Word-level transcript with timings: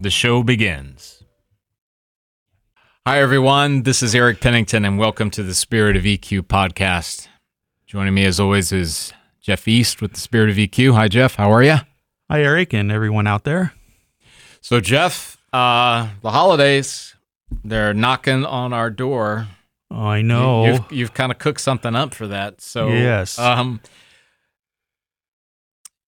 the 0.00 0.10
show 0.10 0.42
begins. 0.42 1.22
Hi, 3.06 3.20
everyone. 3.20 3.84
This 3.84 4.02
is 4.02 4.14
Eric 4.14 4.40
Pennington, 4.40 4.84
and 4.84 4.98
welcome 4.98 5.30
to 5.30 5.42
the 5.42 5.54
Spirit 5.54 5.96
of 5.96 6.02
EQ 6.02 6.42
podcast. 6.42 7.28
Joining 7.86 8.14
me, 8.14 8.24
as 8.24 8.38
always, 8.38 8.72
is 8.72 9.12
Jeff 9.40 9.66
East 9.66 10.02
with 10.02 10.12
the 10.12 10.20
Spirit 10.20 10.50
of 10.50 10.56
EQ. 10.56 10.94
Hi, 10.94 11.08
Jeff. 11.08 11.36
How 11.36 11.50
are 11.50 11.62
you? 11.62 11.76
Hi, 12.28 12.42
Eric, 12.42 12.74
and 12.74 12.92
everyone 12.92 13.26
out 13.26 13.44
there. 13.44 13.72
So, 14.60 14.80
Jeff, 14.80 15.38
uh, 15.52 16.08
the 16.20 16.30
holidays, 16.30 17.14
they're 17.64 17.94
knocking 17.94 18.44
on 18.44 18.72
our 18.72 18.90
door. 18.90 19.46
Oh, 19.90 20.06
I 20.06 20.22
know. 20.22 20.66
You, 20.66 20.72
have 20.72 20.92
you've 20.92 21.14
kind 21.14 21.30
of 21.32 21.38
cooked 21.38 21.60
something 21.60 21.94
up 21.94 22.12
for 22.12 22.26
that. 22.26 22.60
So, 22.60 22.88
yes. 22.88 23.38
Um, 23.38 23.80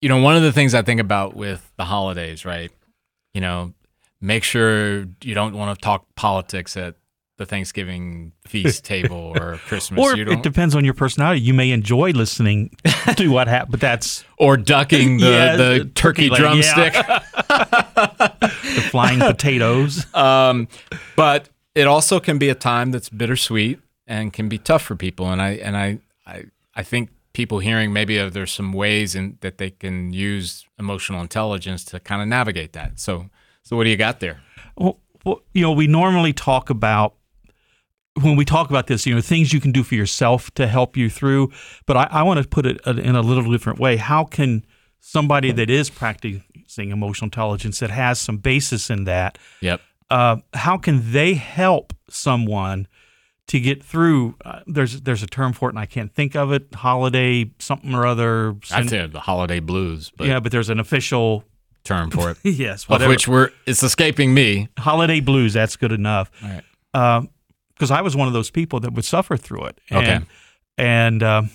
you 0.02 0.08
know, 0.08 0.20
one 0.20 0.36
of 0.36 0.42
the 0.42 0.52
things 0.52 0.74
I 0.74 0.82
think 0.82 1.00
about 1.00 1.34
with 1.36 1.72
the 1.76 1.84
holidays, 1.84 2.44
right? 2.44 2.72
You 3.34 3.40
know, 3.40 3.72
make 4.20 4.44
sure 4.44 5.06
you 5.22 5.34
don't 5.34 5.54
want 5.54 5.76
to 5.76 5.82
talk 5.82 6.06
politics 6.14 6.76
at 6.76 6.96
the 7.36 7.46
Thanksgiving 7.46 8.32
feast 8.46 8.84
table 8.92 9.32
or 9.36 9.58
Christmas. 9.58 9.98
or 10.00 10.18
it 10.18 10.42
depends 10.42 10.74
on 10.74 10.84
your 10.84 10.94
personality. 10.94 11.40
You 11.40 11.54
may 11.54 11.70
enjoy 11.70 12.10
listening 12.10 12.76
to 13.16 13.28
what 13.28 13.48
happened, 13.48 13.70
but 13.72 13.80
that's 13.80 14.24
or 14.38 14.56
ducking 14.56 15.18
the, 15.18 15.30
Yeah, 15.30 15.56
the 15.56 15.62
the 15.62 15.84
turkey 15.86 16.28
turkey 16.28 16.30
leg, 16.30 16.40
drumstick. 16.40 16.92
the 17.62 18.88
flying 18.90 19.20
potatoes. 19.20 20.12
um, 20.14 20.68
but 21.16 21.48
it 21.74 21.86
also 21.86 22.18
can 22.20 22.38
be 22.38 22.48
a 22.48 22.54
time 22.54 22.90
that's 22.90 23.08
bittersweet 23.08 23.78
and 24.06 24.32
can 24.32 24.48
be 24.48 24.58
tough 24.58 24.82
for 24.82 24.96
people. 24.96 25.30
And 25.30 25.40
I 25.40 25.50
and 25.50 25.76
I 25.76 25.98
I, 26.26 26.44
I 26.74 26.82
think 26.82 27.10
people 27.32 27.60
hearing 27.60 27.92
maybe 27.92 28.18
uh, 28.18 28.28
there's 28.28 28.52
some 28.52 28.72
ways 28.72 29.14
in, 29.14 29.38
that 29.42 29.58
they 29.58 29.70
can 29.70 30.12
use 30.12 30.66
emotional 30.78 31.20
intelligence 31.20 31.84
to 31.84 32.00
kind 32.00 32.20
of 32.20 32.26
navigate 32.26 32.72
that. 32.72 32.98
So 32.98 33.30
so 33.68 33.76
what 33.76 33.84
do 33.84 33.90
you 33.90 33.96
got 33.96 34.20
there? 34.20 34.40
Well, 34.76 34.98
well, 35.24 35.42
you 35.52 35.62
know, 35.62 35.72
we 35.72 35.86
normally 35.86 36.32
talk 36.32 36.70
about 36.70 37.14
when 38.22 38.34
we 38.36 38.44
talk 38.44 38.70
about 38.70 38.86
this, 38.86 39.06
you 39.06 39.14
know, 39.14 39.20
things 39.20 39.52
you 39.52 39.60
can 39.60 39.72
do 39.72 39.82
for 39.82 39.94
yourself 39.94 40.50
to 40.54 40.66
help 40.66 40.96
you 40.96 41.08
through. 41.10 41.52
But 41.86 41.96
I, 41.96 42.08
I 42.10 42.22
want 42.22 42.42
to 42.42 42.48
put 42.48 42.66
it 42.66 42.80
in 42.86 43.14
a 43.14 43.20
little 43.20 43.50
different 43.52 43.78
way. 43.78 43.96
How 43.96 44.24
can 44.24 44.64
somebody 45.00 45.52
that 45.52 45.70
is 45.70 45.90
practicing 45.90 46.42
emotional 46.90 47.26
intelligence 47.26 47.78
that 47.80 47.90
has 47.90 48.18
some 48.18 48.38
basis 48.38 48.90
in 48.90 49.04
that, 49.04 49.38
Yep. 49.60 49.80
uh, 50.10 50.36
how 50.54 50.78
can 50.78 51.12
they 51.12 51.34
help 51.34 51.92
someone 52.08 52.88
to 53.48 53.60
get 53.60 53.82
through? 53.82 54.34
Uh, 54.44 54.60
there's 54.66 55.02
there's 55.02 55.22
a 55.22 55.26
term 55.26 55.52
for 55.52 55.68
it, 55.68 55.72
and 55.72 55.78
I 55.78 55.86
can't 55.86 56.12
think 56.12 56.34
of 56.34 56.52
it. 56.52 56.74
Holiday 56.74 57.50
something 57.58 57.94
or 57.94 58.06
other. 58.06 58.56
I'd 58.72 58.88
say 58.88 59.06
the 59.06 59.20
holiday 59.20 59.60
blues, 59.60 60.10
but 60.16 60.26
yeah, 60.26 60.40
but 60.40 60.50
there's 60.52 60.70
an 60.70 60.80
official 60.80 61.44
term 61.84 62.10
for 62.10 62.30
it. 62.30 62.38
yes, 62.44 62.86
of 62.88 63.06
which 63.06 63.26
we're 63.28 63.50
it's 63.66 63.82
escaping 63.82 64.34
me. 64.34 64.68
holiday 64.78 65.20
blues. 65.20 65.52
That's 65.54 65.76
good 65.76 65.92
enough. 65.92 66.30
All 66.42 66.48
right. 66.48 67.28
Because 67.74 67.90
I 67.90 68.00
was 68.00 68.16
one 68.16 68.26
of 68.26 68.34
those 68.34 68.50
people 68.50 68.80
that 68.80 68.92
would 68.94 69.04
suffer 69.04 69.36
through 69.36 69.64
it. 69.66 69.80
And, 69.90 69.98
Okay. 69.98 70.26
And 70.76 71.22
um, 71.22 71.50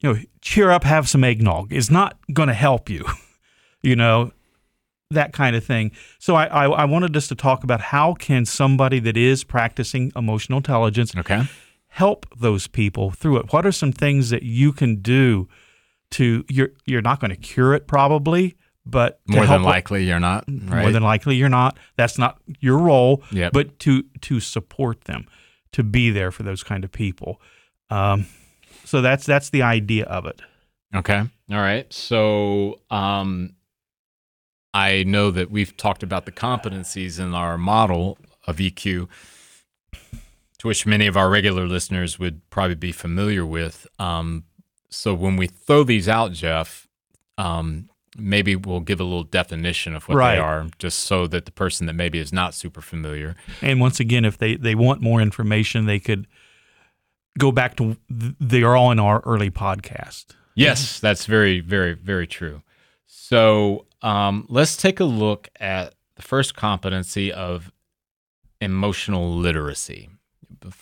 you 0.00 0.12
know, 0.12 0.20
cheer 0.40 0.70
up, 0.70 0.84
have 0.84 1.08
some 1.08 1.24
eggnog 1.24 1.72
is 1.72 1.90
not 1.90 2.16
going 2.32 2.48
to 2.48 2.54
help 2.54 2.88
you. 2.88 3.04
you 3.82 3.96
know, 3.96 4.32
that 5.10 5.32
kind 5.32 5.56
of 5.56 5.64
thing. 5.64 5.90
So 6.18 6.34
I, 6.34 6.46
I 6.46 6.64
I 6.66 6.84
wanted 6.84 7.16
us 7.16 7.28
to 7.28 7.34
talk 7.34 7.64
about 7.64 7.80
how 7.80 8.14
can 8.14 8.44
somebody 8.44 8.98
that 9.00 9.16
is 9.16 9.44
practicing 9.44 10.12
emotional 10.14 10.58
intelligence 10.58 11.16
Okay. 11.16 11.44
help 11.88 12.26
those 12.38 12.66
people 12.66 13.10
through 13.10 13.38
it? 13.38 13.52
What 13.52 13.64
are 13.66 13.72
some 13.72 13.92
things 13.92 14.28
that 14.30 14.42
you 14.42 14.72
can 14.72 14.96
do 14.96 15.48
to 16.12 16.44
you're 16.48 16.70
you're 16.86 17.02
not 17.02 17.20
going 17.20 17.30
to 17.30 17.36
cure 17.36 17.74
it 17.74 17.86
probably, 17.86 18.56
but 18.86 19.20
More 19.26 19.46
than 19.46 19.62
likely 19.62 20.04
you're 20.04 20.20
not. 20.20 20.44
Right. 20.48 20.82
more 20.82 20.92
than 20.92 21.02
likely 21.02 21.36
you're 21.36 21.48
not. 21.48 21.78
That's 21.96 22.18
not 22.18 22.40
your 22.60 22.78
role. 22.78 23.22
Yep. 23.32 23.52
But 23.52 23.78
to 23.80 24.04
to 24.22 24.40
support 24.40 25.02
them, 25.04 25.26
to 25.72 25.82
be 25.82 26.10
there 26.10 26.30
for 26.30 26.42
those 26.42 26.62
kind 26.62 26.84
of 26.84 26.92
people. 26.92 27.40
Um, 27.90 28.26
so 28.84 29.00
that's 29.02 29.26
that's 29.26 29.50
the 29.50 29.62
idea 29.62 30.04
of 30.04 30.26
it. 30.26 30.40
Okay. 30.94 31.18
All 31.50 31.56
right. 31.58 31.92
So 31.92 32.80
um, 32.90 33.54
I 34.72 35.02
know 35.04 35.30
that 35.30 35.50
we've 35.50 35.76
talked 35.76 36.02
about 36.02 36.24
the 36.24 36.32
competencies 36.32 37.20
in 37.20 37.34
our 37.34 37.58
model 37.58 38.16
of 38.46 38.56
EQ, 38.56 39.08
to 40.58 40.66
which 40.66 40.86
many 40.86 41.06
of 41.06 41.16
our 41.16 41.28
regular 41.28 41.66
listeners 41.66 42.18
would 42.18 42.48
probably 42.50 42.74
be 42.74 42.92
familiar 42.92 43.44
with. 43.44 43.86
Um, 43.98 44.44
so 44.90 45.14
when 45.14 45.36
we 45.36 45.46
throw 45.46 45.84
these 45.84 46.08
out, 46.08 46.32
Jeff, 46.32 46.86
um, 47.36 47.88
maybe 48.16 48.56
we'll 48.56 48.80
give 48.80 49.00
a 49.00 49.04
little 49.04 49.22
definition 49.24 49.94
of 49.94 50.08
what 50.08 50.16
Right. 50.16 50.34
they 50.36 50.40
are, 50.40 50.66
just 50.78 51.00
so 51.00 51.26
that 51.28 51.44
the 51.44 51.52
person 51.52 51.86
that 51.86 51.92
maybe 51.94 52.18
is 52.18 52.32
not 52.32 52.54
super 52.54 52.80
familiar. 52.80 53.36
And 53.62 53.80
once 53.80 54.00
again, 54.00 54.24
if 54.24 54.38
they 54.38 54.56
they 54.56 54.74
want 54.74 55.00
more 55.00 55.20
information, 55.20 55.86
they 55.86 56.00
could 56.00 56.26
go 57.38 57.52
back 57.52 57.76
to 57.76 57.96
they 58.08 58.62
are 58.62 58.76
all 58.76 58.90
in 58.90 58.98
our 58.98 59.20
early 59.24 59.50
podcast. 59.50 60.26
Yes, 60.54 60.98
that's 60.98 61.26
very, 61.26 61.60
very, 61.60 61.92
very 61.94 62.26
true. 62.26 62.62
So 63.06 63.86
um, 64.02 64.44
let's 64.48 64.76
take 64.76 64.98
a 64.98 65.04
look 65.04 65.48
at 65.60 65.94
the 66.16 66.22
first 66.22 66.56
competency 66.56 67.32
of 67.32 67.70
emotional 68.60 69.32
literacy. 69.36 70.08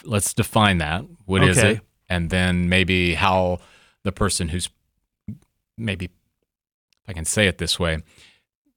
Let's 0.05 0.33
define 0.33 0.79
that. 0.79 1.05
What 1.27 1.43
is 1.45 1.59
Okay. 1.59 1.73
it? 1.75 1.81
And 2.09 2.31
then 2.31 2.69
maybe 2.71 3.15
how 3.15 3.59
the 4.07 4.13
person 4.13 4.49
who's 4.49 4.71
maybe, 5.77 6.07
if 6.07 6.11
I 7.09 7.13
can 7.13 7.25
say 7.25 7.47
it 7.49 7.59
this 7.59 7.79
way, 7.79 7.99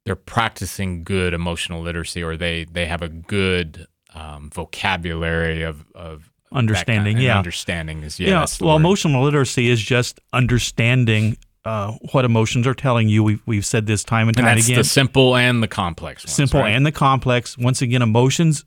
they're 0.05 0.15
practicing 0.15 1.03
good 1.03 1.33
emotional 1.33 1.81
literacy 1.81 2.23
or 2.23 2.35
they, 2.35 2.65
they 2.65 2.85
have 2.87 3.01
a 3.01 3.09
good 3.09 3.87
um, 4.13 4.49
vocabulary 4.49 5.61
of, 5.63 5.85
of 5.95 6.21
that 6.23 6.29
kind- 6.51 6.57
Understanding, 6.59 7.17
yeah. 7.19 7.37
Understanding 7.37 8.01
is, 8.03 8.19
yeah. 8.19 8.29
Yeah. 8.29 8.45
well, 8.61 8.73
word. 8.75 8.81
emotional 8.81 9.23
literacy 9.23 9.69
is 9.69 9.79
just 9.81 10.19
understanding 10.33 11.37
uh, 11.65 11.91
what 12.11 12.25
emotions 12.25 12.65
are 12.65 12.73
telling 12.73 13.07
you. 13.09 13.21
We've 13.21 13.41
we've 13.45 13.65
said 13.65 13.85
this 13.85 14.03
time 14.03 14.29
and 14.29 14.37
And 14.37 14.45
time 14.47 14.55
that's 14.55 14.67
again. 14.67 14.79
the 14.79 14.83
simple 14.83 15.35
and 15.35 15.61
the 15.61 15.67
complex 15.67 16.23
ones, 16.25 16.33
simple 16.33 16.61
right? 16.61 16.69
and 16.71 16.85
the 16.85 16.91
complex. 16.91 17.55
Once 17.57 17.81
again, 17.83 18.01
emotions 18.01 18.65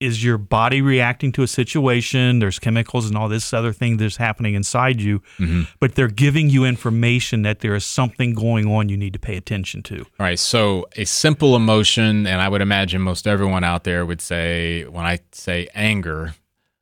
is 0.00 0.24
your 0.24 0.38
body 0.38 0.80
reacting 0.80 1.30
to 1.32 1.42
a 1.42 1.46
situation. 1.46 2.38
There's 2.38 2.58
chemicals 2.58 3.06
and 3.06 3.16
all 3.18 3.28
this 3.28 3.52
other 3.52 3.72
thing 3.72 3.98
that's 3.98 4.16
happening 4.16 4.54
inside 4.54 5.00
you, 5.00 5.20
Mm-hmm. 5.38 5.62
but 5.78 5.94
they're 5.94 6.08
giving 6.08 6.48
you 6.48 6.64
information 6.64 7.42
that 7.42 7.60
there 7.60 7.74
is 7.74 7.84
something 7.84 8.32
going 8.34 8.66
on 8.66 8.88
you 8.88 8.96
need 8.96 9.12
to 9.12 9.18
pay 9.18 9.36
attention 9.36 9.82
to. 9.84 9.98
All 10.00 10.06
right. 10.20 10.38
So 10.38 10.86
a 10.96 11.04
simple 11.04 11.54
emotion, 11.54 12.26
and 12.26 12.40
I 12.40 12.48
would 12.48 12.62
imagine 12.62 13.02
most 13.02 13.26
everyone 13.26 13.62
out 13.62 13.84
there 13.84 14.06
would 14.06 14.22
say, 14.22 14.84
when 14.86 15.04
I 15.04 15.18
say 15.32 15.68
anger, 15.74 16.34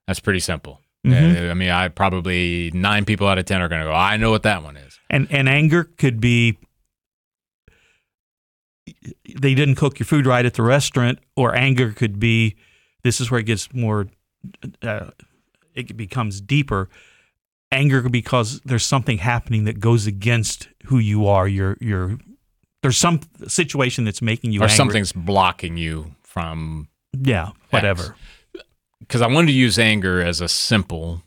that's 0.07 0.21
pretty 0.21 0.41
simple. 0.41 0.81
Mhm. 1.05 1.49
Uh, 1.49 1.51
I 1.51 1.55
mean, 1.55 1.71
I 1.71 1.89
probably 1.89 2.71
nine 2.73 3.05
people 3.05 3.27
out 3.27 3.39
of 3.39 3.45
ten 3.47 3.61
are 3.61 3.69
going 3.69 3.81
to 3.81 3.87
go, 3.89 3.93
I 3.95 4.17
know 4.17 4.31
what 4.31 4.45
that 4.45 4.63
one 4.63 4.77
is. 4.77 4.99
And 5.11 5.27
and 5.31 5.49
anger 5.49 5.85
could 5.85 6.21
be 6.21 6.59
they 9.39 9.55
didn't 9.55 9.75
cook 9.77 9.99
your 9.99 10.07
food 10.07 10.27
right 10.27 10.45
at 10.47 10.55
the 10.55 10.63
restaurant, 10.63 11.19
or 11.37 11.55
anger 11.55 11.93
could 11.93 12.19
be 12.19 12.57
this 13.09 13.21
is 13.23 13.31
where 13.31 13.41
it 13.41 13.47
gets 13.47 13.73
more 13.73 14.07
uh, 14.83 15.11
it 15.75 15.97
becomes 15.97 16.41
deeper. 16.43 16.89
Anger 17.73 18.09
because 18.09 18.61
there's 18.65 18.85
something 18.87 19.19
happening 19.19 19.65
that 19.65 19.79
goes 19.81 20.07
against 20.07 20.69
who 20.87 20.99
you 20.99 21.27
are. 21.27 21.47
You're 21.49 21.77
you're 21.81 22.19
there's 22.83 22.97
some 22.99 23.21
situation 23.47 24.05
that's 24.05 24.23
making 24.23 24.53
you 24.53 24.61
or 24.61 24.65
angry. 24.65 24.77
something's 24.77 25.13
blocking 25.13 25.77
you 25.77 26.15
from 26.23 26.89
Yeah, 27.13 27.51
whatever. 27.71 28.15
because 29.01 29.21
I 29.23 29.27
wanted 29.27 29.49
to 29.49 29.53
use 29.53 29.79
anger 29.79 30.21
as 30.23 30.41
a 30.41 30.49
simple, 30.49 31.23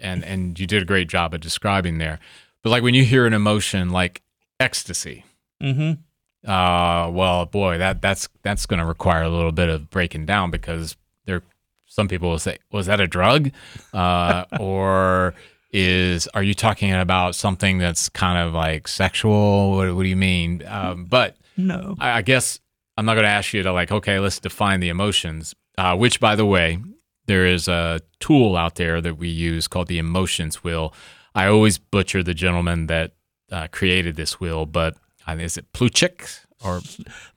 and 0.00 0.24
and 0.24 0.58
you 0.58 0.66
did 0.66 0.82
a 0.82 0.86
great 0.86 1.08
job 1.08 1.34
of 1.34 1.40
describing 1.40 1.98
there. 1.98 2.18
But 2.62 2.70
like 2.70 2.82
when 2.82 2.94
you 2.94 3.04
hear 3.04 3.26
an 3.26 3.34
emotion 3.34 3.90
like 3.90 4.22
ecstasy, 4.60 5.24
Mm-hmm. 5.62 6.00
Uh, 6.46 7.10
well, 7.12 7.46
boy, 7.46 7.78
that 7.78 8.02
that's 8.02 8.28
that's 8.42 8.66
going 8.66 8.80
to 8.80 8.86
require 8.86 9.22
a 9.22 9.28
little 9.28 9.52
bit 9.52 9.68
of 9.68 9.90
breaking 9.90 10.26
down 10.26 10.50
because 10.50 10.96
there, 11.24 11.42
some 11.86 12.08
people 12.08 12.30
will 12.30 12.38
say, 12.38 12.58
was 12.70 12.86
that 12.86 13.00
a 13.00 13.06
drug, 13.06 13.50
uh, 13.92 14.44
or 14.60 15.34
is 15.72 16.28
are 16.28 16.42
you 16.42 16.54
talking 16.54 16.92
about 16.92 17.34
something 17.34 17.78
that's 17.78 18.08
kind 18.08 18.38
of 18.46 18.54
like 18.54 18.86
sexual? 18.88 19.72
What, 19.72 19.94
what 19.96 20.02
do 20.02 20.08
you 20.08 20.16
mean? 20.16 20.62
Um, 20.66 21.06
but 21.06 21.36
No. 21.56 21.96
I, 21.98 22.18
I 22.18 22.22
guess 22.22 22.60
I'm 22.96 23.06
not 23.06 23.14
going 23.14 23.24
to 23.24 23.30
ask 23.30 23.52
you 23.52 23.62
to 23.62 23.72
like, 23.72 23.90
okay, 23.90 24.18
let's 24.18 24.38
define 24.38 24.80
the 24.80 24.88
emotions. 24.88 25.54
Uh, 25.76 25.96
which, 25.96 26.20
by 26.20 26.36
the 26.36 26.46
way, 26.46 26.78
there 27.26 27.44
is 27.46 27.66
a 27.66 28.00
tool 28.20 28.54
out 28.56 28.76
there 28.76 29.00
that 29.00 29.18
we 29.18 29.28
use 29.28 29.66
called 29.66 29.88
the 29.88 29.98
emotions 29.98 30.62
wheel. 30.62 30.94
I 31.34 31.46
always 31.48 31.78
butcher 31.78 32.22
the 32.22 32.34
gentleman 32.34 32.86
that 32.86 33.12
uh, 33.50 33.66
created 33.72 34.14
this 34.14 34.38
wheel, 34.38 34.66
but 34.66 34.96
is 35.28 35.56
it 35.56 35.72
Plutchik 35.72 36.40
or? 36.64 36.80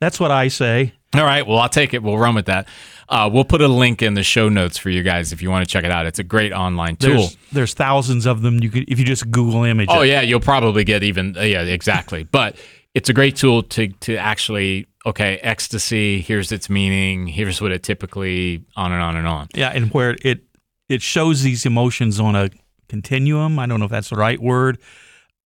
That's 0.00 0.20
what 0.20 0.30
I 0.30 0.48
say. 0.48 0.94
All 1.14 1.24
right, 1.24 1.46
well, 1.46 1.58
I'll 1.58 1.70
take 1.70 1.94
it. 1.94 2.02
We'll 2.02 2.18
run 2.18 2.34
with 2.34 2.46
that. 2.46 2.68
Uh, 3.08 3.30
we'll 3.32 3.44
put 3.44 3.62
a 3.62 3.68
link 3.68 4.02
in 4.02 4.12
the 4.12 4.22
show 4.22 4.50
notes 4.50 4.76
for 4.76 4.90
you 4.90 5.02
guys 5.02 5.32
if 5.32 5.40
you 5.40 5.50
want 5.50 5.66
to 5.66 5.72
check 5.72 5.84
it 5.84 5.90
out. 5.90 6.04
It's 6.04 6.18
a 6.18 6.24
great 6.24 6.52
online 6.52 6.96
tool. 6.96 7.14
There's 7.14 7.36
there's 7.52 7.74
thousands 7.74 8.26
of 8.26 8.42
them. 8.42 8.62
You 8.62 8.70
could 8.70 8.84
if 8.88 8.98
you 8.98 9.06
just 9.06 9.30
Google 9.30 9.64
image. 9.64 9.88
Oh 9.90 10.02
it. 10.02 10.08
yeah, 10.08 10.20
you'll 10.20 10.40
probably 10.40 10.84
get 10.84 11.02
even 11.02 11.34
yeah 11.34 11.62
exactly. 11.62 12.24
but 12.24 12.56
it's 12.94 13.08
a 13.08 13.14
great 13.14 13.36
tool 13.36 13.62
to 13.62 13.88
to 13.88 14.16
actually 14.16 14.86
okay 15.06 15.38
ecstasy. 15.38 16.20
Here's 16.20 16.52
its 16.52 16.68
meaning. 16.68 17.26
Here's 17.26 17.60
what 17.60 17.72
it 17.72 17.82
typically 17.82 18.64
on 18.76 18.92
and 18.92 19.00
on 19.00 19.16
and 19.16 19.26
on. 19.26 19.48
Yeah, 19.54 19.70
and 19.70 19.90
where 19.94 20.16
it 20.22 20.42
it 20.90 21.00
shows 21.00 21.42
these 21.42 21.64
emotions 21.64 22.20
on 22.20 22.36
a 22.36 22.50
continuum. 22.88 23.58
I 23.58 23.66
don't 23.66 23.78
know 23.78 23.86
if 23.86 23.90
that's 23.90 24.10
the 24.10 24.16
right 24.16 24.40
word. 24.40 24.78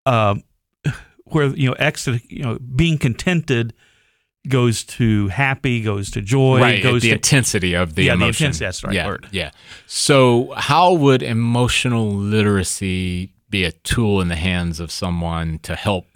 Um, 0.07 0.43
where 1.35 1.47
you 1.47 1.69
know, 1.69 1.77
ex, 1.79 2.07
you 2.07 2.43
know, 2.43 2.59
being 2.59 2.99
contented 2.99 3.75
goes 4.49 4.83
to 4.85 5.29
happy, 5.29 5.83
goes 5.83 6.11
to 6.11 6.21
joy, 6.21 6.61
right, 6.61 6.83
goes 6.83 7.03
the 7.03 7.09
to 7.09 7.15
intensity 7.15 7.75
of 7.75 7.95
the 7.95 8.05
Yeah, 8.05 8.17
the 8.17 8.27
intensity, 8.27 8.65
that's 8.65 8.81
the 8.81 8.89
right 8.89 8.97
yeah, 8.97 9.07
word. 9.07 9.29
Yeah. 9.31 9.51
So 9.87 10.53
how 10.57 10.93
would 10.95 11.23
emotional 11.23 12.11
literacy 12.11 13.33
be 13.51 13.65
a 13.65 13.73
tool 13.73 14.21
in 14.21 14.29
the 14.29 14.37
hands 14.37 14.81
of 14.81 14.91
someone 14.91 15.59
to 15.61 15.77
help 15.77 16.07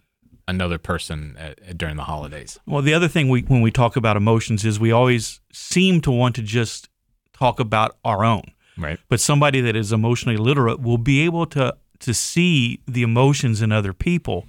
another 0.48 0.78
person 0.78 1.36
at, 1.38 1.78
during 1.78 1.96
the 1.96 2.04
holidays? 2.04 2.58
Well, 2.66 2.82
the 2.82 2.94
other 2.94 3.08
thing 3.08 3.28
we 3.28 3.42
when 3.42 3.60
we 3.60 3.70
talk 3.70 3.96
about 3.96 4.16
emotions 4.16 4.64
is 4.64 4.80
we 4.80 4.92
always 4.92 5.40
seem 5.52 6.00
to 6.02 6.10
want 6.10 6.34
to 6.36 6.42
just 6.42 6.88
talk 7.32 7.60
about 7.60 7.96
our 8.04 8.24
own. 8.24 8.52
Right. 8.78 8.98
But 9.08 9.20
somebody 9.20 9.60
that 9.62 9.76
is 9.76 9.92
emotionally 9.92 10.36
literate 10.36 10.80
will 10.80 10.98
be 10.98 11.20
able 11.24 11.46
to 11.46 11.76
to 12.00 12.12
see 12.12 12.80
the 12.86 13.02
emotions 13.02 13.62
in 13.62 13.72
other 13.72 13.92
people. 13.92 14.46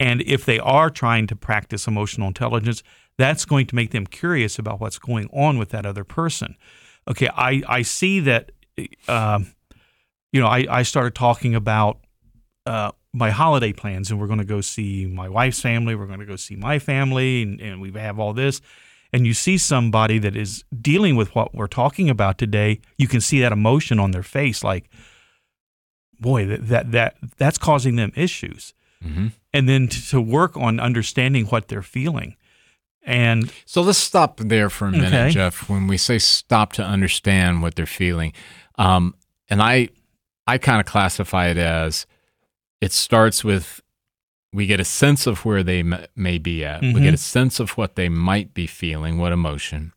And 0.00 0.22
if 0.22 0.44
they 0.44 0.58
are 0.58 0.90
trying 0.90 1.26
to 1.28 1.36
practice 1.36 1.86
emotional 1.86 2.28
intelligence, 2.28 2.82
that's 3.16 3.44
going 3.44 3.66
to 3.66 3.74
make 3.74 3.90
them 3.90 4.06
curious 4.06 4.58
about 4.58 4.80
what's 4.80 4.98
going 4.98 5.28
on 5.32 5.58
with 5.58 5.70
that 5.70 5.84
other 5.84 6.04
person. 6.04 6.56
Okay, 7.08 7.28
I, 7.28 7.62
I 7.66 7.82
see 7.82 8.20
that, 8.20 8.52
um, 9.08 9.52
you 10.32 10.40
know, 10.40 10.46
I, 10.46 10.66
I 10.70 10.82
started 10.82 11.14
talking 11.14 11.54
about 11.54 11.98
uh, 12.64 12.92
my 13.12 13.30
holiday 13.30 13.72
plans, 13.72 14.10
and 14.10 14.20
we're 14.20 14.26
going 14.26 14.38
to 14.38 14.44
go 14.44 14.60
see 14.60 15.06
my 15.06 15.28
wife's 15.28 15.60
family, 15.60 15.94
we're 15.94 16.06
going 16.06 16.20
to 16.20 16.26
go 16.26 16.36
see 16.36 16.54
my 16.54 16.78
family, 16.78 17.42
and, 17.42 17.60
and 17.60 17.80
we 17.80 17.90
have 17.92 18.20
all 18.20 18.32
this. 18.32 18.60
And 19.12 19.26
you 19.26 19.32
see 19.32 19.56
somebody 19.56 20.18
that 20.18 20.36
is 20.36 20.64
dealing 20.80 21.16
with 21.16 21.34
what 21.34 21.54
we're 21.54 21.66
talking 21.66 22.10
about 22.10 22.36
today, 22.36 22.80
you 22.98 23.08
can 23.08 23.22
see 23.22 23.40
that 23.40 23.52
emotion 23.52 23.98
on 23.98 24.10
their 24.10 24.22
face, 24.22 24.62
like, 24.62 24.90
boy, 26.20 26.44
that 26.44 26.68
that, 26.68 26.92
that 26.92 27.16
that's 27.38 27.56
causing 27.56 27.96
them 27.96 28.12
issues 28.14 28.74
Mm-hmm. 29.04 29.28
and 29.52 29.68
then 29.68 29.88
to, 29.88 30.08
to 30.10 30.20
work 30.20 30.56
on 30.56 30.80
understanding 30.80 31.46
what 31.46 31.68
they're 31.68 31.82
feeling. 31.82 32.36
And 33.02 33.52
So 33.64 33.80
let's 33.82 33.98
stop 33.98 34.38
there 34.38 34.68
for 34.68 34.86
a 34.86 34.90
minute, 34.90 35.12
Okay. 35.14 35.30
Jeff. 35.30 35.68
When 35.68 35.86
we 35.86 35.96
say 35.96 36.18
stop 36.18 36.72
to 36.74 36.84
understand 36.84 37.62
what 37.62 37.74
they're 37.76 37.86
feeling, 37.86 38.32
um, 38.76 39.14
and 39.48 39.62
I, 39.62 39.88
I 40.46 40.58
kind 40.58 40.80
of 40.80 40.86
classify 40.86 41.46
it 41.48 41.56
as 41.56 42.06
it 42.80 42.92
starts 42.92 43.42
with 43.44 43.80
we 44.52 44.66
get 44.66 44.80
a 44.80 44.84
sense 44.84 45.26
of 45.26 45.44
where 45.44 45.62
they 45.62 45.80
m- 45.80 46.04
may 46.16 46.38
be 46.38 46.64
at. 46.64 46.80
We 46.82 46.94
Mhm. 46.94 47.02
get 47.02 47.14
a 47.14 47.18
sense 47.18 47.60
of 47.60 47.72
what 47.76 47.96
they 47.96 48.08
might 48.08 48.54
be 48.54 48.66
feeling, 48.66 49.18
what 49.18 49.30
emotion. 49.32 49.92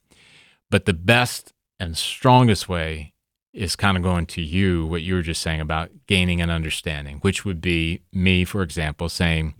But 0.69 0.85
the 0.85 0.93
best 0.93 1.53
and 1.79 1.97
strongest 1.97 2.67
way 2.69 3.13
is 3.53 3.75
kind 3.75 3.97
of 3.97 4.03
going 4.03 4.25
to 4.25 4.41
you, 4.41 4.85
what 4.85 5.01
you 5.01 5.15
were 5.15 5.21
just 5.21 5.41
saying 5.41 5.59
about 5.59 5.89
gaining 6.07 6.41
an 6.41 6.49
understanding, 6.49 7.17
which 7.19 7.43
would 7.43 7.61
be 7.61 8.01
me, 8.13 8.45
for 8.45 8.61
example, 8.61 9.09
saying, 9.09 9.55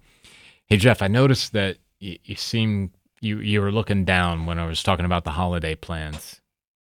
Hey, 0.66 0.78
Jeff, 0.78 1.02
I 1.02 1.08
noticed 1.08 1.52
that 1.54 1.78
you, 2.00 2.18
you 2.24 2.36
seem 2.36 2.92
you 3.22 3.40
you 3.40 3.62
were 3.62 3.72
looking 3.72 4.04
down 4.04 4.46
when 4.46 4.60
I 4.60 4.66
was 4.66 4.82
talking 4.82 5.06
about 5.06 5.24
the 5.24 5.32
holiday 5.32 5.76
plans. 5.76 6.42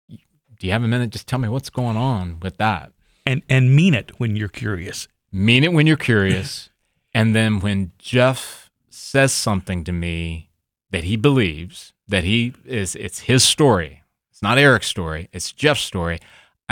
Do 0.08 0.66
you 0.66 0.72
have 0.72 0.84
a 0.84 0.88
minute? 0.88 1.10
Just 1.10 1.26
tell 1.26 1.38
me 1.38 1.48
what's 1.48 1.70
going 1.70 1.96
on 1.96 2.38
with 2.40 2.56
that. 2.58 2.92
and 3.26 3.42
and 3.48 3.74
mean 3.74 3.94
it 3.94 4.12
when 4.18 4.36
you're 4.36 4.48
curious. 4.48 5.08
Mean 5.32 5.64
it 5.64 5.72
when 5.72 5.86
you're 5.86 5.96
curious, 5.96 6.70
and 7.14 7.34
then 7.34 7.60
when 7.60 7.92
Jeff 7.98 8.70
says 8.88 9.32
something 9.32 9.84
to 9.84 9.92
me 9.92 10.50
that 10.90 11.04
he 11.04 11.16
believes 11.16 11.92
that 12.08 12.24
he 12.24 12.54
is 12.64 12.94
it's 12.96 13.20
his 13.20 13.42
story. 13.44 14.02
It's 14.30 14.42
not 14.42 14.58
Eric's 14.58 14.88
story. 14.88 15.28
It's 15.32 15.52
Jeff's 15.52 15.82
story. 15.82 16.18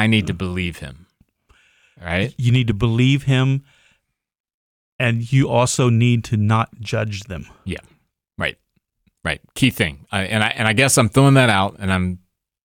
I 0.00 0.06
need 0.06 0.26
to 0.28 0.34
believe 0.34 0.78
him. 0.78 1.06
Right? 2.00 2.34
You 2.38 2.52
need 2.52 2.68
to 2.68 2.74
believe 2.74 3.24
him, 3.24 3.64
and 4.98 5.30
you 5.30 5.48
also 5.48 5.90
need 5.90 6.24
to 6.24 6.36
not 6.36 6.80
judge 6.80 7.24
them. 7.24 7.46
Yeah. 7.64 7.80
Right. 8.38 8.56
Right. 9.22 9.40
Key 9.54 9.70
thing. 9.70 10.06
I, 10.10 10.22
and 10.22 10.42
I 10.42 10.48
and 10.48 10.66
I 10.66 10.72
guess 10.72 10.96
I'm 10.96 11.10
throwing 11.10 11.34
that 11.34 11.50
out 11.50 11.76
and 11.78 11.92
I'm 11.92 12.20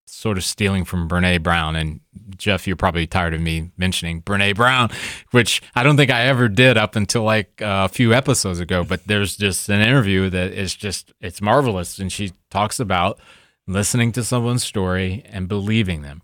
sort 0.05 0.37
of 0.37 0.45
stealing 0.45 0.85
from 0.85 1.09
Brene 1.09 1.43
Brown 1.43 1.75
and 1.75 1.99
Jeff, 2.37 2.65
you're 2.65 2.75
probably 2.75 3.05
tired 3.05 3.33
of 3.33 3.41
me 3.41 3.71
mentioning 3.77 4.21
Brene 4.21 4.55
Brown, 4.55 4.89
which 5.31 5.61
I 5.75 5.83
don't 5.83 5.97
think 5.97 6.11
I 6.11 6.21
ever 6.21 6.47
did 6.47 6.77
up 6.77 6.95
until 6.95 7.23
like 7.23 7.61
uh, 7.61 7.87
a 7.89 7.93
few 7.93 8.13
episodes 8.13 8.59
ago. 8.59 8.83
But 8.83 9.05
there's 9.07 9.35
just 9.35 9.69
an 9.69 9.81
interview 9.81 10.29
that 10.29 10.53
is 10.53 10.73
just 10.73 11.13
it's 11.21 11.41
marvelous, 11.41 11.99
and 11.99 12.11
she 12.11 12.31
talks 12.49 12.79
about 12.79 13.19
listening 13.67 14.11
to 14.13 14.23
someone's 14.23 14.63
story 14.63 15.23
and 15.27 15.47
believing 15.47 16.01
them. 16.01 16.21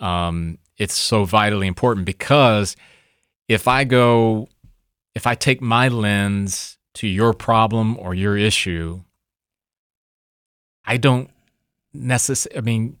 Um, 0.00 0.58
it's 0.76 0.96
so 0.96 1.24
vitally 1.24 1.66
important 1.66 2.06
because 2.06 2.76
if 3.48 3.66
I 3.66 3.84
go, 3.84 4.48
if 5.14 5.26
I 5.26 5.34
take 5.34 5.60
my 5.60 5.88
lens 5.88 6.78
to 6.94 7.06
your 7.06 7.32
problem 7.32 7.96
or 7.98 8.14
your 8.14 8.36
issue, 8.36 9.02
I 10.84 10.96
don't 10.96 11.30
necessarily, 11.92 12.58
I 12.58 12.60
mean, 12.62 12.98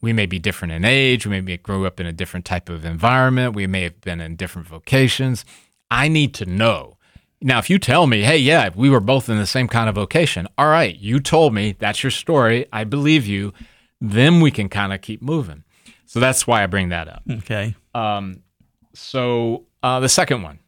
we 0.00 0.12
may 0.12 0.26
be 0.26 0.38
different 0.38 0.72
in 0.72 0.84
age. 0.84 1.26
We 1.26 1.40
may 1.40 1.56
grow 1.56 1.84
up 1.84 2.00
in 2.00 2.06
a 2.06 2.12
different 2.12 2.46
type 2.46 2.68
of 2.68 2.84
environment. 2.84 3.54
We 3.54 3.66
may 3.66 3.82
have 3.82 4.00
been 4.00 4.20
in 4.20 4.36
different 4.36 4.66
vocations. 4.66 5.44
I 5.90 6.08
need 6.08 6.34
to 6.34 6.46
know. 6.46 6.96
Now, 7.40 7.58
if 7.58 7.68
you 7.68 7.78
tell 7.78 8.06
me, 8.06 8.22
hey, 8.22 8.38
yeah, 8.38 8.70
we 8.74 8.88
were 8.88 9.00
both 9.00 9.28
in 9.28 9.36
the 9.36 9.46
same 9.46 9.68
kind 9.68 9.88
of 9.88 9.96
vocation, 9.96 10.46
all 10.56 10.68
right, 10.68 10.96
you 10.96 11.20
told 11.20 11.54
me 11.54 11.76
that's 11.78 12.02
your 12.02 12.10
story. 12.10 12.66
I 12.72 12.84
believe 12.84 13.26
you. 13.26 13.52
Then 14.00 14.40
we 14.40 14.50
can 14.50 14.68
kind 14.68 14.92
of 14.92 15.00
keep 15.00 15.22
moving. 15.22 15.64
So 16.12 16.20
that's 16.20 16.46
why 16.46 16.62
I 16.62 16.66
bring 16.66 16.90
that 16.90 17.08
up. 17.08 17.22
Okay. 17.38 17.74
Um, 17.94 18.42
so 18.92 19.64
uh, 19.82 19.98
the 19.98 20.10
second 20.10 20.42
one, 20.42 20.58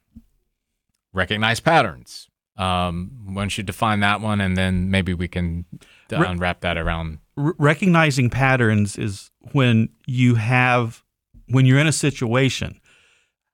recognize 1.12 1.60
patterns. 1.60 2.28
Um, 2.56 3.10
don't 3.34 3.58
you 3.58 3.62
define 3.62 4.00
that 4.00 4.22
one, 4.22 4.40
and 4.40 4.56
then 4.56 4.90
maybe 4.90 5.12
we 5.12 5.28
can 5.28 5.66
Re- 6.10 6.26
unwrap 6.26 6.62
that 6.62 6.78
around. 6.78 7.18
R- 7.36 7.54
recognizing 7.58 8.30
patterns 8.30 8.96
is 8.96 9.30
when 9.52 9.90
you 10.06 10.36
have 10.36 11.04
when 11.48 11.66
you're 11.66 11.78
in 11.78 11.86
a 11.88 11.92
situation. 11.92 12.80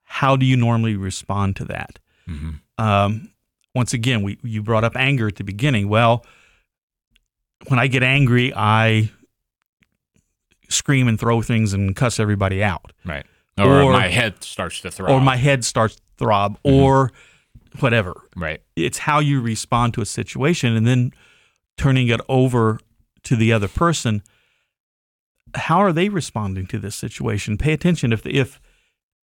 How 0.03 0.37
do 0.37 0.45
you 0.45 0.55
normally 0.55 0.95
respond 0.95 1.57
to 1.57 1.65
that? 1.65 1.99
Mhm. 2.25 2.61
Um, 2.77 3.31
once 3.75 3.91
again, 3.91 4.21
we 4.23 4.37
you 4.43 4.63
brought 4.63 4.85
up 4.85 4.95
anger 4.95 5.27
at 5.27 5.35
the 5.35 5.43
beginning. 5.43 5.89
Well, 5.89 6.25
when 7.67 7.79
I 7.79 7.87
get 7.87 8.01
angry, 8.01 8.53
I 8.55 9.11
scream 10.71 11.07
and 11.07 11.19
throw 11.19 11.41
things 11.41 11.73
and 11.73 11.95
cuss 11.95 12.19
everybody 12.19 12.63
out, 12.63 12.91
Right. 13.05 13.25
Or, 13.57 13.81
Or- 13.83 13.93
my 13.93 14.07
head 14.07 14.43
starts 14.43 14.79
to 14.81 14.91
throb. 14.91 15.09
or 15.11 15.21
my 15.21 15.35
head 15.35 15.63
starts 15.65 15.95
to 15.95 16.01
throb, 16.17 16.57
mm-hmm. 16.63 16.75
or 16.75 17.11
whatever. 17.79 18.13
right. 18.35 18.61
It's 18.75 18.99
how 18.99 19.19
you 19.19 19.41
respond 19.41 19.93
to 19.95 20.01
a 20.01 20.05
situation, 20.05 20.75
and 20.75 20.87
then 20.87 21.11
turning 21.77 22.07
it 22.07 22.21
over 22.29 22.79
to 23.23 23.35
the 23.35 23.51
other 23.53 23.67
person. 23.67 24.23
How 25.55 25.79
are 25.79 25.91
they 25.93 26.09
responding 26.09 26.65
to 26.67 26.79
this 26.79 26.95
situation? 26.95 27.57
Pay 27.57 27.73
attention 27.73 28.13
if 28.13 28.25
if 28.25 28.59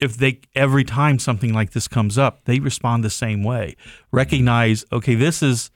if 0.00 0.16
they 0.16 0.40
every 0.55 0.85
time 0.85 1.19
something 1.19 1.52
like 1.52 1.73
this 1.73 1.88
comes 1.88 2.16
up, 2.19 2.45
they 2.45 2.59
respond 2.59 3.05
the 3.05 3.11
same 3.11 3.43
way. 3.43 3.76
Recognize, 4.12 4.85
okay, 4.93 5.14
this 5.14 5.43
is 5.43 5.71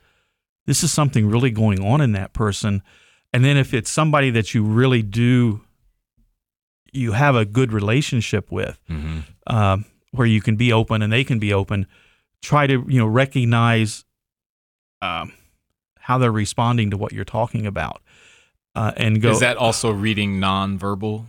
this 0.65 0.83
is 0.83 0.91
something 0.91 1.27
really 1.29 1.51
going 1.51 1.83
on 1.83 2.01
in 2.01 2.11
that 2.13 2.33
person, 2.33 2.81
And 3.33 3.45
then 3.45 3.57
if 3.57 3.73
it's 3.73 3.89
somebody 3.89 4.29
that 4.31 4.53
you 4.53 4.63
really 4.63 5.01
do, 5.01 5.61
you 6.91 7.13
have 7.13 7.35
a 7.35 7.45
good 7.45 7.71
relationship 7.71 8.51
with, 8.51 8.79
hmm 8.87 9.19
um, 9.47 9.85
where 10.11 10.27
you 10.27 10.41
can 10.41 10.55
be 10.57 10.73
open 10.73 11.01
and 11.01 11.11
they 11.11 11.23
can 11.23 11.39
be 11.39 11.53
open. 11.53 11.87
Try 12.41 12.67
to 12.67 12.85
you 12.87 12.99
know 12.99 13.07
recognize 13.07 14.03
um, 15.01 15.31
how 15.99 16.17
they're 16.17 16.31
responding 16.31 16.91
to 16.91 16.97
what 16.97 17.11
you're 17.13 17.25
talking 17.25 17.65
about, 17.65 18.01
uh, 18.75 18.91
and 18.97 19.21
go. 19.21 19.31
Is 19.31 19.39
that 19.39 19.57
also 19.57 19.91
reading 19.91 20.39
nonverbal? 20.39 21.25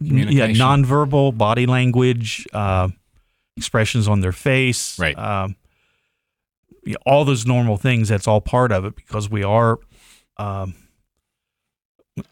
yeah, 0.00 0.08
communication? 0.08 0.54
nonverbal 0.56 1.36
body 1.36 1.66
language, 1.66 2.46
uh, 2.52 2.88
expressions 3.56 4.06
on 4.08 4.20
their 4.20 4.32
face, 4.32 4.98
Right. 4.98 5.16
Um, 5.18 5.56
yeah, 6.84 6.96
all 7.04 7.24
those 7.24 7.46
normal 7.46 7.76
things. 7.76 8.08
That's 8.08 8.28
all 8.28 8.40
part 8.40 8.70
of 8.70 8.84
it 8.84 8.94
because 8.94 9.28
we 9.28 9.42
are 9.42 9.78
um, 10.36 10.74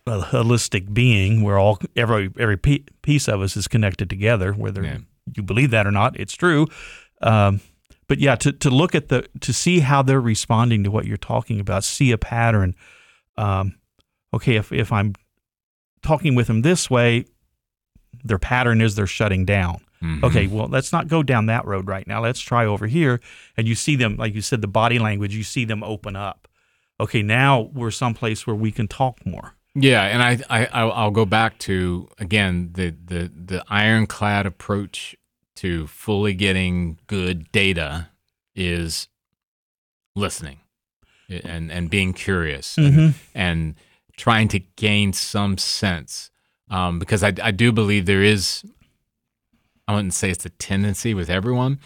a 0.06 0.20
holistic 0.20 0.92
being. 0.94 1.42
We're 1.42 1.58
all 1.58 1.78
every 1.96 2.30
every 2.38 2.56
piece 2.56 3.28
of 3.28 3.40
us 3.40 3.56
is 3.56 3.68
connected 3.68 4.08
together. 4.10 4.52
Whether 4.52 4.82
Yeah. 4.84 4.98
you 5.36 5.42
believe 5.42 5.70
that 5.70 5.86
or 5.86 5.90
not, 5.92 6.18
it's 6.18 6.34
true. 6.34 6.66
Um, 7.20 7.60
but 8.06 8.18
yeah, 8.18 8.34
to, 8.36 8.52
to 8.52 8.70
look 8.70 8.94
at 8.94 9.08
the 9.08 9.26
to 9.40 9.52
see 9.52 9.80
how 9.80 10.02
they're 10.02 10.20
responding 10.20 10.84
to 10.84 10.90
what 10.90 11.06
you're 11.06 11.16
talking 11.16 11.60
about, 11.60 11.84
see 11.84 12.12
a 12.12 12.18
pattern. 12.18 12.74
Um, 13.36 13.74
okay, 14.32 14.56
if 14.56 14.72
if 14.72 14.92
I'm 14.92 15.14
talking 16.02 16.34
with 16.34 16.46
them 16.46 16.62
this 16.62 16.90
way, 16.90 17.24
their 18.22 18.38
pattern 18.38 18.80
is 18.80 18.94
they're 18.94 19.06
shutting 19.06 19.44
down. 19.44 19.80
Mhm. 20.02 20.22
Okay, 20.22 20.46
well, 20.46 20.66
let's 20.68 20.92
not 20.92 21.08
go 21.08 21.22
down 21.22 21.46
that 21.46 21.64
road 21.64 21.88
right 21.88 22.06
now. 22.06 22.22
Let's 22.22 22.40
try 22.40 22.66
over 22.66 22.86
here. 22.86 23.20
And 23.56 23.66
you 23.66 23.74
see 23.74 23.96
them, 23.96 24.16
like 24.16 24.34
you 24.34 24.42
said, 24.42 24.60
the 24.60 24.66
body 24.68 24.98
language, 24.98 25.34
you 25.34 25.42
see 25.42 25.64
them 25.64 25.82
open 25.82 26.14
up. 26.14 26.46
Okay, 27.00 27.22
now 27.22 27.70
we're 27.72 27.90
someplace 27.90 28.46
where 28.46 28.54
we 28.56 28.70
can 28.70 28.86
talk 28.86 29.24
more. 29.24 29.54
Yeah, 29.74 30.02
and 30.04 30.22
I, 30.22 30.38
I 30.48 30.66
I'll 30.66 31.10
go 31.10 31.24
back 31.24 31.58
to 31.60 32.08
again 32.18 32.70
the 32.74 32.94
the 33.04 33.30
the 33.34 33.64
ironclad 33.68 34.46
approach 34.46 35.16
to 35.56 35.86
fully 35.86 36.34
getting 36.34 36.98
good 37.06 37.50
data 37.50 38.08
is 38.54 39.08
listening 40.14 40.60
and 41.28 41.72
and 41.72 41.90
being 41.90 42.12
curious 42.12 42.76
and, 42.76 43.14
and 43.34 43.74
trying 44.16 44.46
to 44.48 44.60
gain 44.76 45.12
some 45.12 45.58
sense 45.58 46.30
um, 46.70 46.98
because 46.98 47.24
I 47.24 47.32
I 47.42 47.50
do 47.50 47.72
believe 47.72 48.06
there 48.06 48.22
is 48.22 48.64
I 49.88 49.94
wouldn't 49.94 50.14
say 50.14 50.30
it's 50.30 50.46
a 50.46 50.50
tendency 50.50 51.14
with 51.14 51.28
everyone 51.28 51.80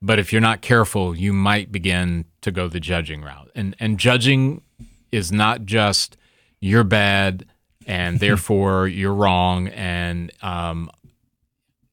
but 0.00 0.18
if 0.18 0.32
you're 0.32 0.40
not 0.40 0.60
careful 0.60 1.16
you 1.16 1.32
might 1.32 1.72
begin 1.72 2.26
to 2.42 2.50
go 2.50 2.68
the 2.68 2.80
judging 2.80 3.22
route. 3.22 3.50
And 3.54 3.74
and 3.80 3.98
judging 3.98 4.62
is 5.10 5.32
not 5.32 5.64
just 5.64 6.16
you're 6.62 6.84
bad 6.84 7.44
and 7.86 8.18
therefore 8.24 8.88
you're 8.88 9.12
wrong. 9.12 9.68
And 9.68 10.30
um, 10.40 10.90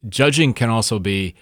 judging 0.07 0.53
can 0.53 0.69
also 0.69 0.99
be 0.99 1.35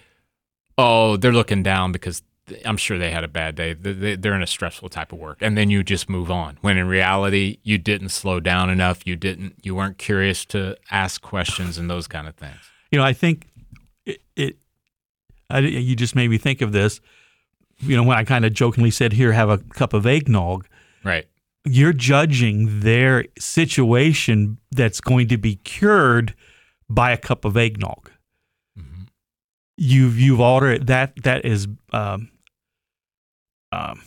oh 0.76 1.16
they're 1.16 1.32
looking 1.32 1.62
down 1.62 1.92
because 1.92 2.22
i'm 2.64 2.76
sure 2.78 2.96
they 2.98 3.10
had 3.10 3.24
a 3.24 3.28
bad 3.28 3.54
day. 3.54 3.74
They- 3.74 4.16
they're 4.16 4.34
in 4.34 4.42
a 4.42 4.46
stressful 4.46 4.88
type 4.88 5.12
of 5.12 5.18
work. 5.18 5.38
And 5.42 5.56
then 5.58 5.68
you 5.68 5.82
just 5.84 6.08
move 6.08 6.30
on. 6.30 6.56
When 6.62 6.78
in 6.78 6.88
reality 6.88 7.58
you 7.62 7.76
didn't 7.76 8.08
slow 8.08 8.40
down 8.40 8.70
enough. 8.70 9.06
You 9.06 9.16
didn't 9.16 9.54
you 9.62 9.74
weren't 9.74 9.98
curious 9.98 10.44
to 10.46 10.76
ask 10.90 11.20
questions 11.20 11.76
and 11.78 11.90
those 11.90 12.08
kind 12.08 12.26
of 12.26 12.34
things. 12.36 12.56
You 12.90 12.98
know, 12.98 13.04
I 13.04 13.12
think 13.12 13.46
it, 14.06 14.22
it 14.34 14.56
I, 15.50 15.58
you 15.58 15.94
just 15.94 16.16
made 16.16 16.28
me 16.30 16.38
think 16.38 16.62
of 16.62 16.72
this. 16.72 17.00
You 17.80 17.96
know, 17.96 18.02
when 18.02 18.16
I 18.16 18.24
kind 18.24 18.44
of 18.46 18.52
jokingly 18.54 18.90
said, 18.90 19.12
here, 19.12 19.32
have 19.32 19.50
a 19.50 19.58
cup 19.58 19.92
of 19.92 20.04
eggnog, 20.06 20.66
right 21.04 21.26
you're 21.64 21.92
judging 21.92 22.80
their 22.80 23.24
situation 23.38 24.58
that's 24.70 25.00
going 25.00 25.28
to 25.28 25.36
be 25.36 25.56
cured 25.56 26.34
by 26.88 27.10
a 27.12 27.16
cup 27.16 27.44
of 27.44 27.56
eggnog. 27.56 28.10
Mhm. 28.78 29.08
You've 29.76 30.18
you've 30.18 30.40
altered 30.40 30.86
that 30.86 31.14
that 31.24 31.44
is 31.44 31.68
um, 31.92 32.30
um, 33.72 34.02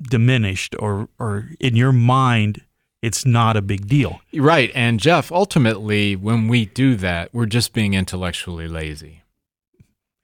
diminished 0.00 0.74
or 0.78 1.08
or 1.18 1.50
in 1.60 1.76
your 1.76 1.92
mind 1.92 2.62
it's 3.00 3.24
not 3.24 3.56
a 3.56 3.62
big 3.62 3.86
deal. 3.86 4.20
right 4.34 4.72
and 4.74 4.98
jeff 5.00 5.30
ultimately 5.30 6.16
when 6.16 6.48
we 6.48 6.66
do 6.66 6.96
that 6.96 7.32
we're 7.32 7.46
just 7.46 7.72
being 7.72 7.94
intellectually 7.94 8.66
lazy 8.68 9.22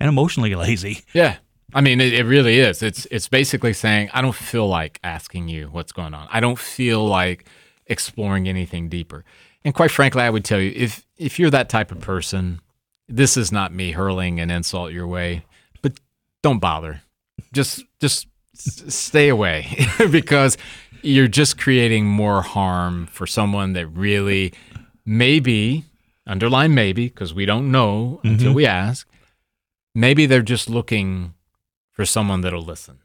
And 0.01 0.09
emotionally 0.09 0.55
lazy. 0.57 1.03
Yeah. 1.13 1.37
I 1.75 1.81
mean, 1.81 2.01
it, 2.01 2.13
it 2.13 2.25
really 2.25 2.61
is. 2.61 2.83
It's 2.83 3.07
it's 3.11 3.29
basically 3.29 3.73
saying 3.73 4.09
I 4.15 4.23
don't 4.23 4.35
feel 4.35 4.69
like 4.69 5.01
asking 5.03 5.49
you 5.49 5.67
what's 5.67 5.93
going 5.93 6.15
on. 6.15 6.29
I 6.31 6.41
don't 6.41 6.59
feel 6.59 7.05
like 7.05 7.47
exploring 7.87 8.49
anything 8.49 8.89
deeper. 8.89 9.25
And 9.65 9.75
quite 9.75 9.91
frankly, 9.91 10.23
I 10.23 10.31
would 10.31 10.45
tell 10.45 10.61
you 10.61 10.73
if 10.75 11.05
if 11.17 11.39
you're 11.39 11.51
that 11.51 11.69
type 11.69 11.91
of 11.91 12.01
person, 12.01 12.61
this 13.09 13.37
is 13.37 13.51
not 13.51 13.73
me 13.73 13.91
hurling 13.91 14.39
an 14.39 14.51
insult 14.51 14.93
your 14.93 15.09
way, 15.09 15.45
but 15.83 15.99
don't 16.43 16.61
bother. 16.61 17.03
Just 17.53 17.83
just 18.01 18.29
stay 18.55 19.29
away 19.29 19.89
because 20.11 20.57
you're 21.03 21.29
just 21.29 21.59
creating 21.59 22.07
more 22.07 22.41
harm 22.41 23.07
for 23.07 23.27
someone 23.27 23.73
that 23.73 23.89
really 23.89 24.53
maybe 25.05 25.85
underline 26.27 26.73
maybe 26.73 27.09
because 27.09 27.35
we 27.35 27.45
don't 27.45 27.71
know 27.71 28.21
mm-hmm. 28.23 28.29
until 28.29 28.55
we 28.55 28.65
ask 28.65 29.07
maybe 29.95 30.27
they're 30.27 30.43
just 30.43 30.69
looking 30.69 31.34
for 31.95 32.05
someone 32.05 32.43
that'll 32.43 32.63
listen. 32.63 32.99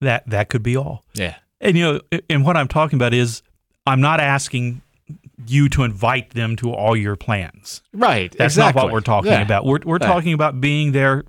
That 0.00 0.28
that 0.28 0.48
could 0.50 0.62
be 0.62 0.76
all. 0.76 1.04
Yeah. 1.14 1.36
And 1.60 1.76
you 1.78 1.84
know, 1.84 2.20
and 2.28 2.44
what 2.44 2.56
I'm 2.56 2.68
talking 2.68 2.96
about 2.98 3.14
is 3.14 3.42
I'm 3.86 4.00
not 4.00 4.20
asking 4.20 4.82
you 5.46 5.68
to 5.70 5.82
invite 5.84 6.30
them 6.30 6.56
to 6.56 6.72
all 6.72 6.96
your 6.96 7.16
plans. 7.16 7.82
Right. 7.92 8.34
That's 8.36 8.56
not 8.56 8.74
what 8.74 8.92
we're 8.92 9.00
talking 9.00 9.32
Yeah. 9.32 9.42
about. 9.42 9.64
We're 9.64 9.78
we're 9.84 9.98
Yeah. 10.00 10.06
talking 10.08 10.32
about 10.34 10.60
being 10.60 10.92
there 10.92 11.24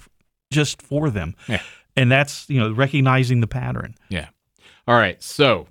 just 0.52 0.82
for 0.82 1.10
them. 1.10 1.36
Yeah. 1.48 1.62
And 1.96 2.12
that's, 2.12 2.50
you 2.50 2.60
know, 2.60 2.72
recognizing 2.72 3.40
the 3.42 3.48
pattern. 3.48 3.96
Yeah. 4.10 4.28
All 4.88 4.96
right. 4.96 5.22
So 5.22 5.68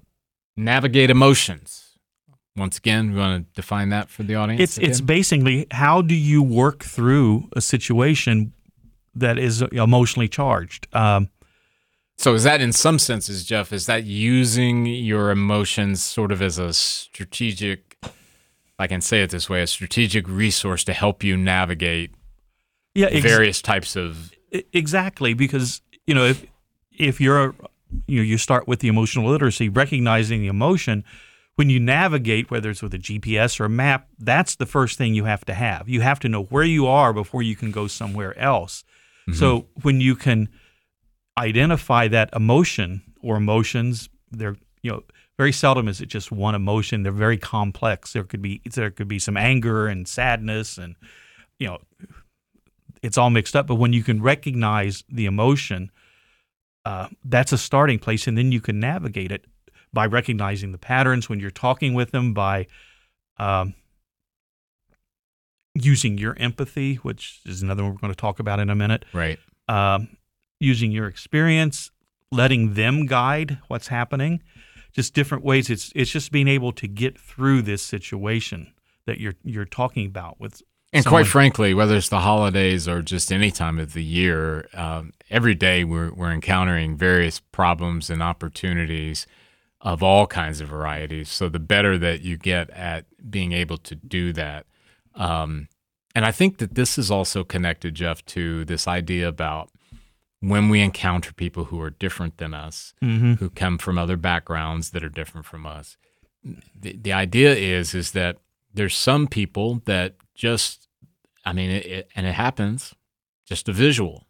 navigate 0.57 1.11
emotions. 1.11 1.89
Once 2.57 2.77
again, 2.79 3.13
we 3.13 3.19
want 3.19 3.47
to 3.55 3.61
define 3.61 3.89
that 3.89 4.11
for 4.11 4.23
the 4.23 4.35
audience. 4.35 4.61
It's 4.61 4.79
it's 4.79 5.01
basically 5.01 5.67
how 5.71 6.03
do 6.03 6.15
you 6.15 6.43
work 6.43 6.85
through 6.85 7.49
a 7.57 7.61
situation 7.61 8.53
that 9.15 9.39
is 9.39 9.63
emotionally 9.63 10.29
charged? 10.29 10.87
Um, 10.95 11.29
so 12.17 12.35
is 12.35 12.45
that 12.45 12.61
in 12.61 12.73
some 12.73 12.99
senses, 12.99 13.45
Jeff, 13.45 13.73
is 13.73 13.87
that 13.87 14.05
using 14.05 14.87
your 14.87 15.31
emotions 15.31 16.03
sort 16.03 16.31
of 16.31 16.41
as 16.43 16.59
a 16.59 16.73
strategic 16.73 17.93
I 18.83 18.89
can 18.89 19.01
say 19.01 19.23
it 19.23 19.31
this 19.31 19.49
way, 19.49 19.63
a 19.63 19.67
strategic 19.69 20.29
resource 20.29 20.83
to 20.85 20.93
help 20.93 21.23
you 21.23 21.37
navigate 21.37 22.15
yeah, 22.95 23.07
ex- 23.07 23.23
various 23.23 23.63
types 23.63 23.95
of 23.95 24.33
exactly 24.73 25.35
because 25.35 25.81
you 26.07 26.15
know 26.15 26.25
if 26.25 26.45
if 26.91 27.21
you're 27.21 27.55
you 28.09 28.19
know 28.19 28.25
you 28.25 28.37
start 28.39 28.67
with 28.67 28.81
the 28.81 28.89
emotional 28.89 29.31
literacy 29.31 29.69
recognizing 29.69 30.41
the 30.41 30.49
emotion 30.49 31.05
when 31.55 31.71
you 31.71 31.79
navigate 31.79 32.51
whether 32.51 32.71
it's 32.71 32.83
with 32.83 32.93
a 32.93 32.99
GPS 32.99 33.61
or 33.61 33.67
a 33.67 33.71
map 33.71 34.09
that's 34.19 34.57
the 34.57 34.67
first 34.67 34.99
thing 34.99 35.15
you 35.15 35.25
have 35.25 35.45
to 35.45 35.55
have 35.55 35.89
you 35.89 36.01
have 36.01 36.19
to 36.21 36.29
know 36.29 36.43
where 36.45 36.65
you 36.65 36.87
are 36.87 37.13
before 37.13 37.43
you 37.43 37.55
can 37.55 37.71
go 37.71 37.87
somewhere 37.87 38.37
else 38.39 38.85
so 39.33 39.67
when 39.83 40.01
you 40.01 40.17
can 40.17 40.49
identify 41.39 42.09
that 42.09 42.31
emotion 42.35 43.03
or 43.23 43.37
emotions 43.37 44.09
they're 44.31 44.57
you 44.83 44.91
know 44.91 45.03
very 45.39 45.53
seldom 45.53 45.89
is 45.89 46.01
it 46.01 46.07
just 46.07 46.31
one 46.31 46.55
emotion. 46.55 47.03
They're 47.03 47.13
very 47.13 47.39
complex. 47.39 48.13
There 48.13 48.25
could 48.25 48.43
be 48.43 48.61
there 48.75 48.91
could 48.91 49.09
be 49.09 49.19
some 49.19 49.37
anger 49.37 49.87
and 49.87 50.07
sadness 50.07 50.79
and 50.79 50.95
you 51.59 51.67
know 51.67 51.79
it's 53.03 53.19
all 53.19 53.31
mixed 53.31 53.57
up. 53.57 53.67
But 53.67 53.77
when 53.77 53.93
you 53.93 54.03
can 54.03 54.23
recognize 54.23 55.03
the 55.09 55.27
emotion, 55.27 55.91
uh, 56.85 57.09
that's 57.25 57.53
a 57.53 57.59
starting 57.59 57.99
place, 57.99 58.27
and 58.27 58.39
then 58.39 58.53
you 58.53 58.61
can 58.61 58.79
navigate 58.79 59.33
it 59.33 59.47
by 59.93 60.07
recognizing 60.07 60.73
the 60.73 60.79
patterns 60.79 61.29
when 61.29 61.41
you're 61.41 61.51
talking 61.51 61.95
with 61.95 62.13
them, 62.13 62.33
by 62.33 62.67
um, 63.39 63.75
using 65.75 66.19
your 66.19 66.37
empathy, 66.39 66.97
which 66.97 67.41
is 67.47 67.63
another 67.63 67.83
one 67.83 67.93
we're 67.93 67.99
going 67.99 68.13
to 68.13 68.17
talk 68.21 68.39
about 68.39 68.61
in 68.61 68.71
a 68.71 68.75
minute. 68.75 69.05
right. 69.13 69.39
Um, 69.69 70.17
using 70.61 70.93
your 70.93 71.07
experience, 71.07 71.91
letting 72.31 72.75
them 72.75 73.07
guide 73.07 73.59
what's 73.69 73.89
happening, 73.89 74.43
just 74.93 75.15
different 75.15 75.45
ways. 75.45 75.71
It's 75.71 75.93
it's 75.95 76.11
just 76.11 76.31
being 76.31 76.49
able 76.49 76.73
to 76.73 76.87
get 76.87 77.19
through 77.19 77.63
this 77.63 77.83
situation 77.83 78.73
that 79.07 79.19
you're 79.19 79.35
you're 79.45 79.65
talking 79.65 80.07
about 80.07 80.39
with 80.41 80.61
And 80.93 81.03
someone- 81.05 81.23
quite 81.23 81.31
frankly, 81.31 81.75
whether 81.75 81.97
it's 81.97 82.11
the 82.11 82.21
holidays 82.21 82.87
or 82.87 83.03
just 83.03 83.33
any 83.33 83.51
time 83.51 83.79
of 83.79 83.93
the 83.95 84.05
year, 84.05 84.69
um, 84.75 85.13
every 85.31 85.55
day 85.55 85.85
we're, 85.85 86.13
we're 86.13 86.31
encountering 86.33 86.97
various 86.97 87.41
problems 87.41 88.11
and 88.11 88.23
opportunities 88.23 89.27
of 89.81 90.03
all 90.03 90.27
kinds 90.27 90.61
of 90.61 90.69
varieties. 90.69 91.29
So 91.31 91.49
the 91.49 91.59
better 91.59 91.97
that 91.99 92.21
you 92.21 92.37
get 92.37 92.69
at 92.71 93.07
being 93.31 93.53
able 93.53 93.79
to 93.79 93.95
do 93.95 94.33
that. 94.35 94.67
Um, 95.15 95.69
and 96.15 96.25
I 96.25 96.33
think 96.33 96.59
that 96.59 96.75
this 96.75 96.99
is 96.99 97.11
also 97.11 97.43
connected, 97.45 97.95
Jeff, 97.95 98.25
to 98.27 98.65
this 98.65 98.87
idea 98.87 99.29
about 99.29 99.71
when 100.41 100.69
we 100.69 100.81
encounter 100.81 101.33
people 101.33 101.67
who 101.67 101.81
are 101.81 101.91
different 101.91 102.39
than 102.39 102.53
us, 102.53 102.95
Mhm. 103.03 103.39
who 103.39 103.49
come 103.49 103.79
from 103.79 103.97
other 103.97 104.17
backgrounds 104.17 104.91
that 104.91 105.05
are 105.05 105.09
different 105.09 105.47
from 105.47 105.65
us, 105.67 105.97
the, 106.75 106.97
the 107.01 107.13
idea 107.13 107.55
is 107.55 107.95
is 107.95 108.11
that 108.13 108.39
there's 108.75 108.97
some 108.97 109.27
people 109.29 109.81
that 109.85 110.17
just 110.35 110.89
I 111.45 111.53
mean 111.53 111.71
it, 111.71 111.87
it, 111.87 112.09
and 112.17 112.27
it 112.27 112.33
happens 112.35 112.95
just 113.47 113.69
a 113.69 113.73
visual. 113.73 114.27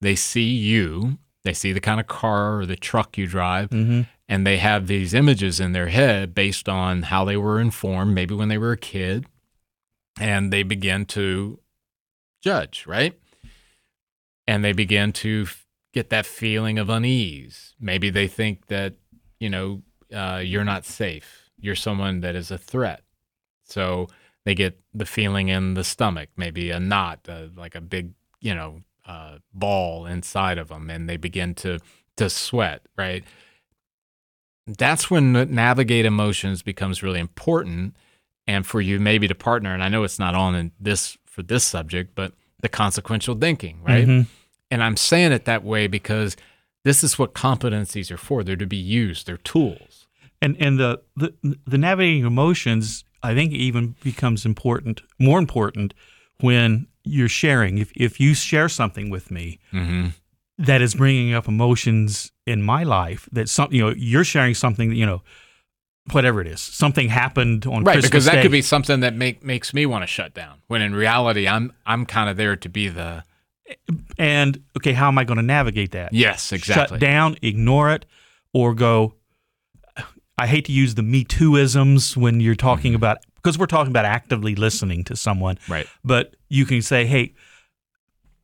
They 0.00 0.14
see 0.16 0.42
you, 0.50 1.18
they 1.44 1.54
see 1.54 1.72
the 1.72 1.80
kind 1.80 2.00
of 2.00 2.06
car 2.06 2.58
or 2.58 2.66
the 2.66 2.76
truck 2.76 3.16
you 3.16 3.26
drive, 3.26 3.70
Mm-hmm. 3.70 4.02
and 4.28 4.46
they 4.46 4.58
have 4.58 4.86
these 4.86 5.14
images 5.14 5.58
in 5.60 5.72
their 5.72 5.88
head 5.88 6.34
based 6.34 6.68
on 6.68 7.04
how 7.04 7.24
they 7.24 7.36
were 7.38 7.60
informed, 7.60 8.14
maybe 8.14 8.34
when 8.34 8.48
they 8.48 8.58
were 8.58 8.72
a 8.72 8.76
kid, 8.76 9.24
and 10.18 10.52
they 10.52 10.62
begin 10.62 11.04
to 11.06 11.60
judge, 12.42 12.84
right? 12.86 13.18
And 14.46 14.64
they 14.64 14.72
begin 14.72 15.12
to 15.14 15.44
f- 15.46 15.66
get 15.92 16.10
that 16.10 16.26
feeling 16.26 16.78
of 16.78 16.88
unease. 16.88 17.74
Maybe 17.80 18.10
they 18.10 18.28
think 18.28 18.66
that, 18.66 18.94
you 19.40 19.50
know, 19.50 19.82
uh, 20.14 20.40
you're 20.44 20.64
not 20.64 20.84
safe. 20.84 21.50
You're 21.58 21.74
someone 21.74 22.20
that 22.20 22.34
is 22.34 22.50
a 22.50 22.58
threat. 22.58 23.02
So 23.64 24.06
they 24.44 24.54
get 24.54 24.78
the 24.94 25.06
feeling 25.06 25.48
in 25.48 25.74
the 25.74 25.82
stomach, 25.84 26.28
maybe 26.36 26.70
a 26.70 26.78
knot, 26.78 27.20
uh, 27.28 27.48
like 27.56 27.74
a 27.74 27.80
big, 27.80 28.12
you 28.40 28.54
know, 28.54 28.82
uh, 29.06 29.38
ball 29.52 30.06
inside 30.06 30.58
of 30.58 30.68
them, 30.68 30.90
and 30.90 31.08
they 31.08 31.16
begin 31.16 31.54
to 31.54 31.78
to 32.16 32.30
sweat, 32.30 32.82
right? 32.96 33.24
That's 34.66 35.10
when 35.10 35.32
navigate 35.54 36.06
emotions 36.06 36.62
becomes 36.62 37.02
really 37.02 37.20
important, 37.20 37.94
and 38.46 38.66
for 38.66 38.80
you 38.80 38.98
maybe 39.00 39.26
to 39.28 39.34
partner. 39.34 39.72
And 39.74 39.82
I 39.82 39.88
know 39.88 40.04
it's 40.04 40.18
not 40.18 40.34
on 40.34 40.54
in 40.54 40.72
this 40.80 41.16
for 41.26 41.42
this 41.42 41.64
subject, 41.64 42.14
but 42.14 42.32
the 42.62 42.68
consequential 42.68 43.34
thinking, 43.34 43.80
right? 43.82 44.06
Mhm. 44.06 44.26
And 44.70 44.82
I'm 44.82 44.96
saying 44.96 45.32
it 45.32 45.44
that 45.44 45.62
way 45.64 45.86
because 45.86 46.36
this 46.84 47.04
is 47.04 47.18
what 47.18 47.34
competencies 47.34 48.10
are 48.10 48.16
for. 48.16 48.42
They're 48.44 48.56
to 48.56 48.66
be 48.66 48.76
used. 48.76 49.26
They're 49.26 49.36
tools. 49.38 50.06
And 50.42 50.56
and 50.60 50.78
the, 50.78 51.00
the 51.16 51.32
the 51.66 51.78
navigating 51.78 52.24
emotions, 52.24 53.04
I 53.22 53.34
think, 53.34 53.52
even 53.52 53.94
becomes 54.02 54.44
important, 54.44 55.02
more 55.18 55.38
important 55.38 55.94
when 56.40 56.86
you're 57.04 57.28
sharing. 57.28 57.78
If 57.78 57.92
if 57.96 58.20
you 58.20 58.34
share 58.34 58.68
something 58.68 59.10
with 59.10 59.30
me 59.30 59.58
Mm-hmm. 59.72 60.08
that 60.58 60.80
is 60.82 60.94
bringing 60.94 61.32
up 61.34 61.48
emotions 61.48 62.32
in 62.46 62.62
my 62.62 62.82
life, 62.82 63.28
that 63.32 63.48
some 63.48 63.72
you 63.72 63.82
know 63.82 63.94
you're 63.96 64.24
sharing 64.24 64.54
something 64.54 64.88
that 64.90 64.96
you 64.96 65.06
know, 65.06 65.22
whatever 66.12 66.40
it 66.40 66.46
is, 66.46 66.60
something 66.60 67.08
happened 67.08 67.66
on 67.66 67.84
Right, 67.84 67.94
Christmas 67.94 68.10
because 68.10 68.24
that 68.26 68.36
Day. 68.36 68.42
could 68.42 68.52
be 68.52 68.62
something 68.62 69.00
that 69.00 69.14
make 69.14 69.42
makes 69.44 69.72
me 69.74 69.86
want 69.86 70.02
to 70.02 70.06
shut 70.06 70.34
down. 70.34 70.62
When 70.68 70.82
in 70.82 70.94
reality, 70.94 71.46
I'm 71.48 71.72
I'm 71.84 72.06
kind 72.06 72.28
of 72.30 72.36
there 72.36 72.56
to 72.56 72.68
be 72.68 72.88
the 72.88 73.24
And 74.18 74.62
okay, 74.78 74.92
how 74.92 75.08
am 75.08 75.18
I 75.18 75.24
going 75.24 75.38
to 75.38 75.42
navigate 75.42 75.92
that? 75.92 76.12
yes, 76.12 76.52
exactly. 76.52 76.94
Shut 76.96 77.00
down, 77.00 77.36
ignore 77.42 77.90
it, 77.90 78.06
or 78.52 78.74
go. 78.74 79.14
I 80.38 80.46
hate 80.46 80.66
to 80.66 80.72
use 80.72 80.94
the 80.94 81.02
Me 81.02 81.24
Tooisms 81.24 82.16
when 82.16 82.40
you're 82.40 82.54
talking 82.54 82.90
Mm-hmm. 82.92 82.96
about 82.96 83.18
because 83.36 83.58
we're 83.58 83.66
talking 83.66 83.90
about 83.90 84.04
actively 84.04 84.54
listening 84.54 85.02
to 85.04 85.16
someone. 85.16 85.56
Right. 85.68 85.86
But 86.04 86.36
you 86.48 86.66
can 86.66 86.82
say, 86.82 87.06
"Hey, 87.06 87.34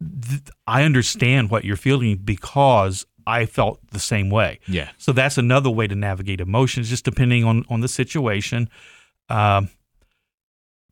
th- 0.00 0.42
I 0.66 0.84
understand 0.84 1.50
what 1.50 1.64
you're 1.64 1.76
feeling 1.76 2.16
because 2.18 3.04
I 3.26 3.46
felt 3.46 3.80
the 3.90 3.98
same 3.98 4.30
way." 4.30 4.60
Yeah. 4.68 4.90
So 4.98 5.12
that's 5.12 5.38
another 5.38 5.70
way 5.70 5.86
to 5.86 5.94
navigate 5.94 6.40
emotions, 6.40 6.88
just 6.88 7.04
depending 7.04 7.44
on 7.44 7.64
on 7.68 7.80
the 7.80 7.88
situation. 7.88 8.68
Um, 9.28 9.68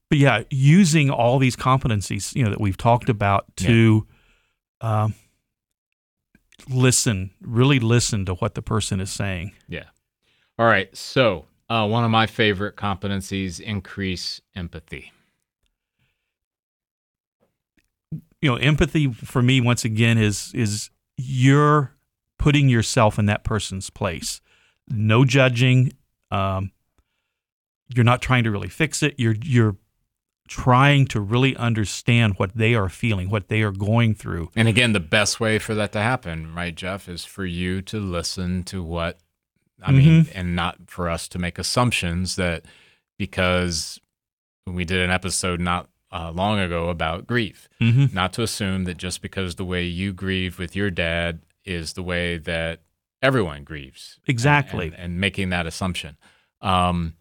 but 0.09 0.19
yeah, 0.19 0.43
using 0.51 1.11
all 1.11 1.39
these 1.39 1.57
competencies, 1.57 2.35
you 2.35 2.43
know, 2.43 2.51
that 2.51 2.61
we've 2.61 2.77
talked 2.77 3.09
about 3.09 3.45
to 3.59 4.07
um, 4.81 5.15
listen, 6.69 7.31
really 7.41 7.79
listen 7.79 8.25
to 8.27 8.35
what 8.35 8.55
the 8.55 8.63
person 8.63 9.01
is 9.01 9.11
saying. 9.11 9.53
Yeah. 9.69 9.85
All 10.59 10.67
right. 10.67 10.95
So 10.97 11.47
uh, 11.69 11.87
one 11.87 12.05
of 12.05 12.11
my 12.11 12.27
favorite 12.27 12.77
competencies: 12.77 13.61
increase 13.61 14.41
empathy. 14.55 15.13
You 18.43 18.51
know, 18.51 18.57
empathy 18.57 19.13
for 19.13 19.43
me, 19.43 19.61
once 19.61 19.85
again, 19.85 20.19
is 20.19 20.51
is 20.55 20.91
you're 21.17 21.95
putting 22.41 22.69
yourself 22.71 23.19
in 23.19 23.27
that 23.27 23.45
person's 23.45 23.91
place. 23.91 24.41
No 24.89 25.25
judging. 25.25 25.93
Um, 26.31 26.73
you're 27.95 28.05
not 28.05 28.23
trying 28.23 28.45
to 28.45 28.51
really 28.51 28.69
fix 28.69 29.03
it. 29.03 29.15
You're 29.19 29.37
you're 29.43 29.77
trying 30.49 31.07
to 31.07 31.21
really 31.21 31.55
understand 31.57 32.35
what 32.39 32.57
they 32.57 32.75
are 32.75 32.89
feeling, 32.89 33.31
what 33.31 33.49
they 33.49 33.63
are 33.63 33.71
going 33.71 34.15
through. 34.15 34.51
And 34.57 34.67
again, 34.67 34.93
the 34.95 34.99
best 35.01 35.39
way 35.39 35.61
for 35.61 35.75
that 35.77 35.93
to 35.93 36.01
happen, 36.01 36.53
right, 36.55 36.75
Jeff, 36.75 37.09
is 37.09 37.25
for 37.25 37.45
you 37.45 37.83
to 37.83 38.01
listen 38.01 38.65
to 38.65 38.83
what 38.83 39.19
I 39.83 39.93
mean, 39.93 40.27
and 40.35 40.57
not 40.57 40.77
for 40.89 41.09
us 41.09 41.29
to 41.29 41.39
make 41.39 41.59
assumptions 41.59 42.37
that 42.37 42.65
because 43.19 44.01
we 44.67 44.85
did 44.85 45.01
an 45.01 45.11
episode 45.11 45.61
not 45.61 45.89
uh, 46.13 46.33
long 46.33 46.59
ago 46.59 46.89
about 46.89 47.27
grief, 47.27 47.69
Mm-hmm. 47.81 48.15
not 48.15 48.33
to 48.35 48.43
assume 48.43 48.85
that 48.85 48.97
just 48.99 49.23
because 49.23 49.55
the 49.55 49.65
way 49.65 49.85
you 49.85 50.13
grieve 50.13 50.59
with 50.59 50.75
your 50.75 50.91
dad 50.91 51.41
is 51.71 51.93
the 51.95 52.03
way 52.03 52.37
that 52.39 52.81
everyone 53.23 53.65
grieves. 53.65 54.19
Exactly. 54.27 54.87
And, 54.87 54.95
and 54.97 55.21
making 55.21 55.51
that 55.51 55.67
assumption. 55.67 56.17
Um, 56.61 57.15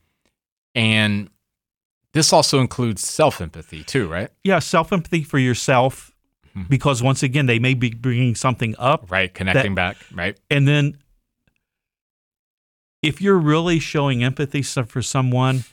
and 0.76 1.30
this 2.14 2.34
also 2.34 2.60
includes 2.60 3.06
self 3.06 3.40
empathy, 3.42 3.84
too, 3.84 4.08
right? 4.08 4.30
Yeah, 4.44 4.60
self 4.60 4.92
empathy 4.92 5.24
for 5.24 5.38
yourself, 5.40 6.12
Mhm. 6.56 6.68
because 6.70 7.02
once 7.04 7.22
again, 7.24 7.46
they 7.46 7.60
may 7.60 7.74
be 7.76 7.92
bringing 7.92 8.36
something 8.36 8.76
up, 8.80 9.10
Right. 9.12 9.34
Connecting 9.34 9.76
back, 9.76 9.98
right? 10.14 10.38
and 10.50 10.68
then 10.68 10.98
if 13.02 13.22
you're 13.22 13.38
really 13.38 13.80
showing 13.80 14.24
empathy 14.24 14.62
for 14.62 15.02
someone, 15.02 15.64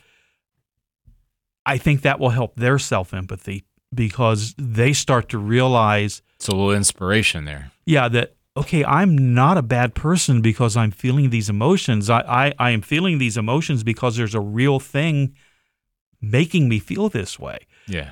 I 1.65 1.77
think 1.77 2.01
that 2.03 2.19
will 2.19 2.29
help 2.29 2.55
their 2.55 2.79
self 2.79 3.13
empathy 3.13 3.65
because 3.93 4.53
they 4.57 4.93
start 4.93 5.27
to 5.29 5.37
realize, 5.37 6.21
It's 6.35 6.47
a 6.47 6.51
little 6.51 6.71
inspiration 6.71 7.43
there. 7.45 7.71
yeah, 7.85 8.07
that 8.09 8.36
okay, 8.57 8.83
I'm 8.83 9.33
not 9.33 9.57
a 9.57 9.61
bad 9.61 9.95
person 9.95 10.41
because 10.41 10.75
I'm 10.75 10.91
feeling 10.91 11.29
these 11.29 11.49
emotions. 11.49 12.09
I, 12.09 12.21
I, 12.21 12.53
I 12.59 12.71
am 12.71 12.81
feeling 12.81 13.17
these 13.17 13.37
emotions 13.37 13.83
because 13.83 14.17
there's 14.17 14.35
a 14.35 14.41
real 14.41 14.79
thing 14.79 15.35
making 16.21 16.67
me 16.67 16.79
feel 16.79 17.09
this 17.09 17.39
way. 17.39 17.59
Yeah. 17.87 18.11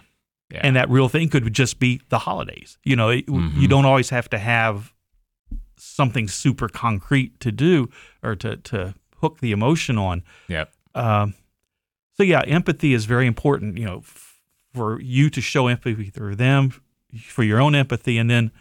Yeah. 0.52 0.62
and 0.64 0.76
that 0.76 0.92
real 0.92 1.10
thing 1.10 1.30
could 1.30 1.52
just 1.54 1.80
be 1.80 2.02
the 2.10 2.20
holidays. 2.20 2.78
You 2.84 2.96
know, 2.96 3.10
it, 3.10 3.26
you 3.28 3.68
don't 3.68 3.86
always 3.86 4.12
have 4.12 4.30
to 4.30 4.38
have 4.38 4.94
something 5.76 6.28
super 6.28 6.68
concrete 6.70 7.40
to 7.40 7.52
do 7.52 7.90
or 8.22 8.36
to 8.36 8.58
to 8.58 8.94
hook 9.18 9.40
the 9.40 9.52
emotion 9.52 9.98
on. 9.98 10.24
Yeah. 10.48 10.66
Um, 10.94 11.34
so 12.14 12.22
yeah, 12.22 12.42
empathy 12.46 12.94
is 12.94 13.06
very 13.06 13.26
important. 13.26 13.80
You 13.80 13.86
know, 13.86 13.98
f- 13.98 14.40
for 14.74 15.02
you 15.02 15.32
to 15.32 15.42
show 15.42 15.66
empathy 15.68 16.12
through 16.12 16.36
them, 16.36 16.70
for 17.24 17.44
your 17.44 17.60
own 17.60 17.74
empathy, 17.74 18.20
and 18.20 18.30
then 18.30 18.52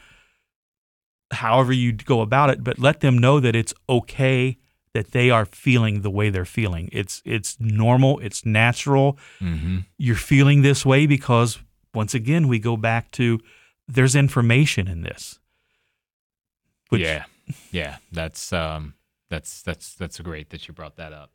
however 1.35 1.73
you 1.73 1.93
go 1.93 2.21
about 2.21 2.51
it, 2.51 2.65
but 2.65 2.79
let 2.79 3.01
them 3.01 3.19
know 3.19 3.41
that 3.41 3.55
it's 3.55 3.75
okay 3.89 4.57
that 4.93 5.11
they 5.11 5.29
are 5.31 5.45
feeling 5.45 6.03
the 6.03 6.11
way 6.11 6.31
they're 6.31 6.45
feeling. 6.45 6.89
It's 6.93 7.21
it's 7.25 7.57
normal. 7.61 8.21
It's 8.21 8.47
natural 8.47 9.19
Mm-hmm. 9.41 9.79
you're 9.99 10.15
feeling 10.17 10.63
this 10.63 10.87
way 10.87 11.07
because 11.07 11.59
once 11.93 12.15
again 12.15 12.49
we 12.49 12.59
go 12.59 12.77
back 12.77 13.11
to 13.13 13.41
there's 13.89 14.15
information 14.17 14.89
in 14.89 15.03
this 15.03 15.39
Which- 16.89 17.03
yeah. 17.03 17.25
Yeah. 17.73 17.97
That's 18.13 18.53
um 18.53 18.95
that's 19.31 19.63
that's 19.63 19.95
that's 19.95 20.19
great 20.21 20.51
that 20.51 20.67
you 20.69 20.75
brought 20.75 20.97
that 20.97 21.13
up. 21.13 21.31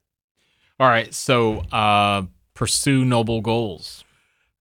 All 0.79 0.88
right. 0.89 1.13
So 1.13 1.59
uh 1.71 2.23
pursue 2.53 3.05
noble 3.05 3.41
goals. 3.41 4.03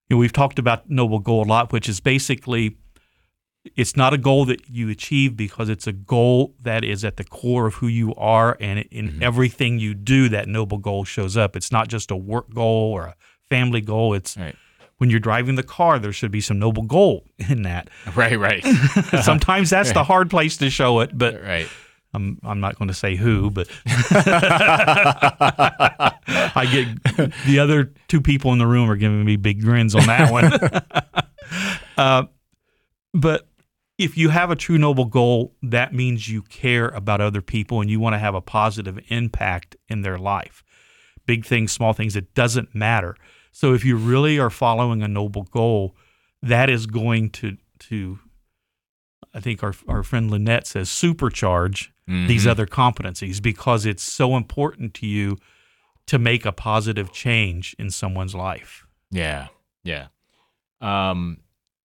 you 0.09 0.15
know, 0.15 0.19
we've 0.19 0.33
talked 0.33 0.59
about 0.59 0.89
noble 0.89 1.19
goal 1.19 1.43
a 1.43 1.47
lot 1.47 1.71
which 1.71 1.87
is 1.89 1.99
basically 1.99 2.77
it's 3.75 3.95
not 3.97 4.13
a 4.13 4.17
goal 4.17 4.45
that 4.45 4.69
you 4.69 4.89
achieve 4.89 5.35
because 5.35 5.67
it's 5.69 5.85
a 5.85 5.91
goal 5.91 6.55
that 6.61 6.83
is 6.85 7.03
at 7.03 7.17
the 7.17 7.23
core 7.25 7.67
of 7.67 7.75
who 7.75 7.87
you 7.87 8.15
are 8.15 8.55
and 8.59 8.79
in 8.91 9.09
Mhm. 9.11 9.21
everything 9.21 9.79
you 9.79 9.93
do 9.93 10.29
that 10.29 10.47
noble 10.47 10.77
goal 10.77 11.03
shows 11.03 11.35
up 11.35 11.55
it's 11.55 11.71
not 11.71 11.87
just 11.89 12.09
a 12.09 12.15
work 12.15 12.53
goal 12.53 12.91
or 12.93 13.03
a 13.07 13.15
family 13.49 13.81
goal 13.81 14.13
it's 14.13 14.37
Right. 14.37 14.55
when 14.97 15.09
you're 15.09 15.19
driving 15.19 15.55
the 15.55 15.63
car 15.63 15.99
there 15.99 16.13
should 16.13 16.31
be 16.31 16.39
some 16.41 16.57
noble 16.57 16.83
goal 16.83 17.25
in 17.49 17.63
that 17.63 17.89
Right, 18.15 18.39
right. 18.39 18.63
sometimes 19.23 19.69
that's 19.69 19.91
the 19.91 20.03
hard 20.05 20.29
place 20.29 20.55
to 20.57 20.69
show 20.69 21.01
it 21.01 21.17
but 21.17 21.41
right. 21.43 21.67
I'm 22.13 22.39
I'm 22.43 22.59
not 22.59 22.75
going 22.79 22.87
to 22.87 22.93
say 22.95 23.15
who, 23.17 23.51
but 23.51 23.67
I 25.29 26.67
get 26.71 27.33
the 27.45 27.59
other 27.59 27.91
two 28.07 28.21
people 28.21 28.51
in 28.53 28.57
the 28.59 28.65
room 28.67 28.89
are 28.89 28.95
giving 28.95 29.23
me 29.23 29.35
big 29.35 29.61
grins 29.61 29.93
on 29.95 30.05
that 30.07 30.31
one. 30.31 30.51
uh, 31.97 32.23
but 33.13 33.47
if 33.97 34.17
you 34.17 34.29
have 34.29 34.49
a 34.49 34.55
true 34.55 34.77
noble 34.77 35.05
goal, 35.05 35.55
that 35.61 35.93
means 35.93 36.29
you 36.29 36.41
care 36.43 36.87
about 36.89 37.19
other 37.21 37.41
people 37.41 37.81
and 37.81 37.89
you 37.89 37.99
want 37.99 38.13
to 38.13 38.19
have 38.19 38.35
a 38.35 38.41
positive 38.41 38.97
impact 39.09 39.75
in 39.89 40.01
their 40.03 40.17
life. 40.17 40.63
Big 41.25 41.45
things, 41.45 41.71
small 41.71 41.91
things, 41.93 42.15
it 42.15 42.33
doesn't 42.33 42.73
matter. 42.73 43.15
So 43.51 43.73
if 43.73 43.83
you 43.83 43.97
really 43.97 44.39
are 44.39 44.49
following 44.49 45.01
a 45.03 45.07
noble 45.07 45.43
goal, 45.43 45.95
that 46.41 46.69
is 46.69 46.85
going 46.85 47.29
to 47.31 47.57
to 47.79 48.19
I 49.33 49.39
think 49.41 49.61
our 49.63 49.73
our 49.87 50.01
friend 50.03 50.31
Lynette 50.31 50.65
says 50.65 50.89
supercharge 50.89 51.89
these 52.07 52.45
Mhm. 52.45 52.49
other 52.49 52.65
competencies 52.65 53.39
because 53.41 53.85
it's 53.85 54.01
so 54.01 54.35
important 54.37 54.93
to 54.95 55.05
you 55.05 55.37
to 56.07 56.17
make 56.17 56.45
a 56.45 56.51
positive 56.51 57.11
change 57.11 57.75
in 57.77 57.91
someone's 57.91 58.33
life. 58.33 58.87
Yeah, 59.11 59.49
yeah. 59.83 60.07
Um, 60.81 61.41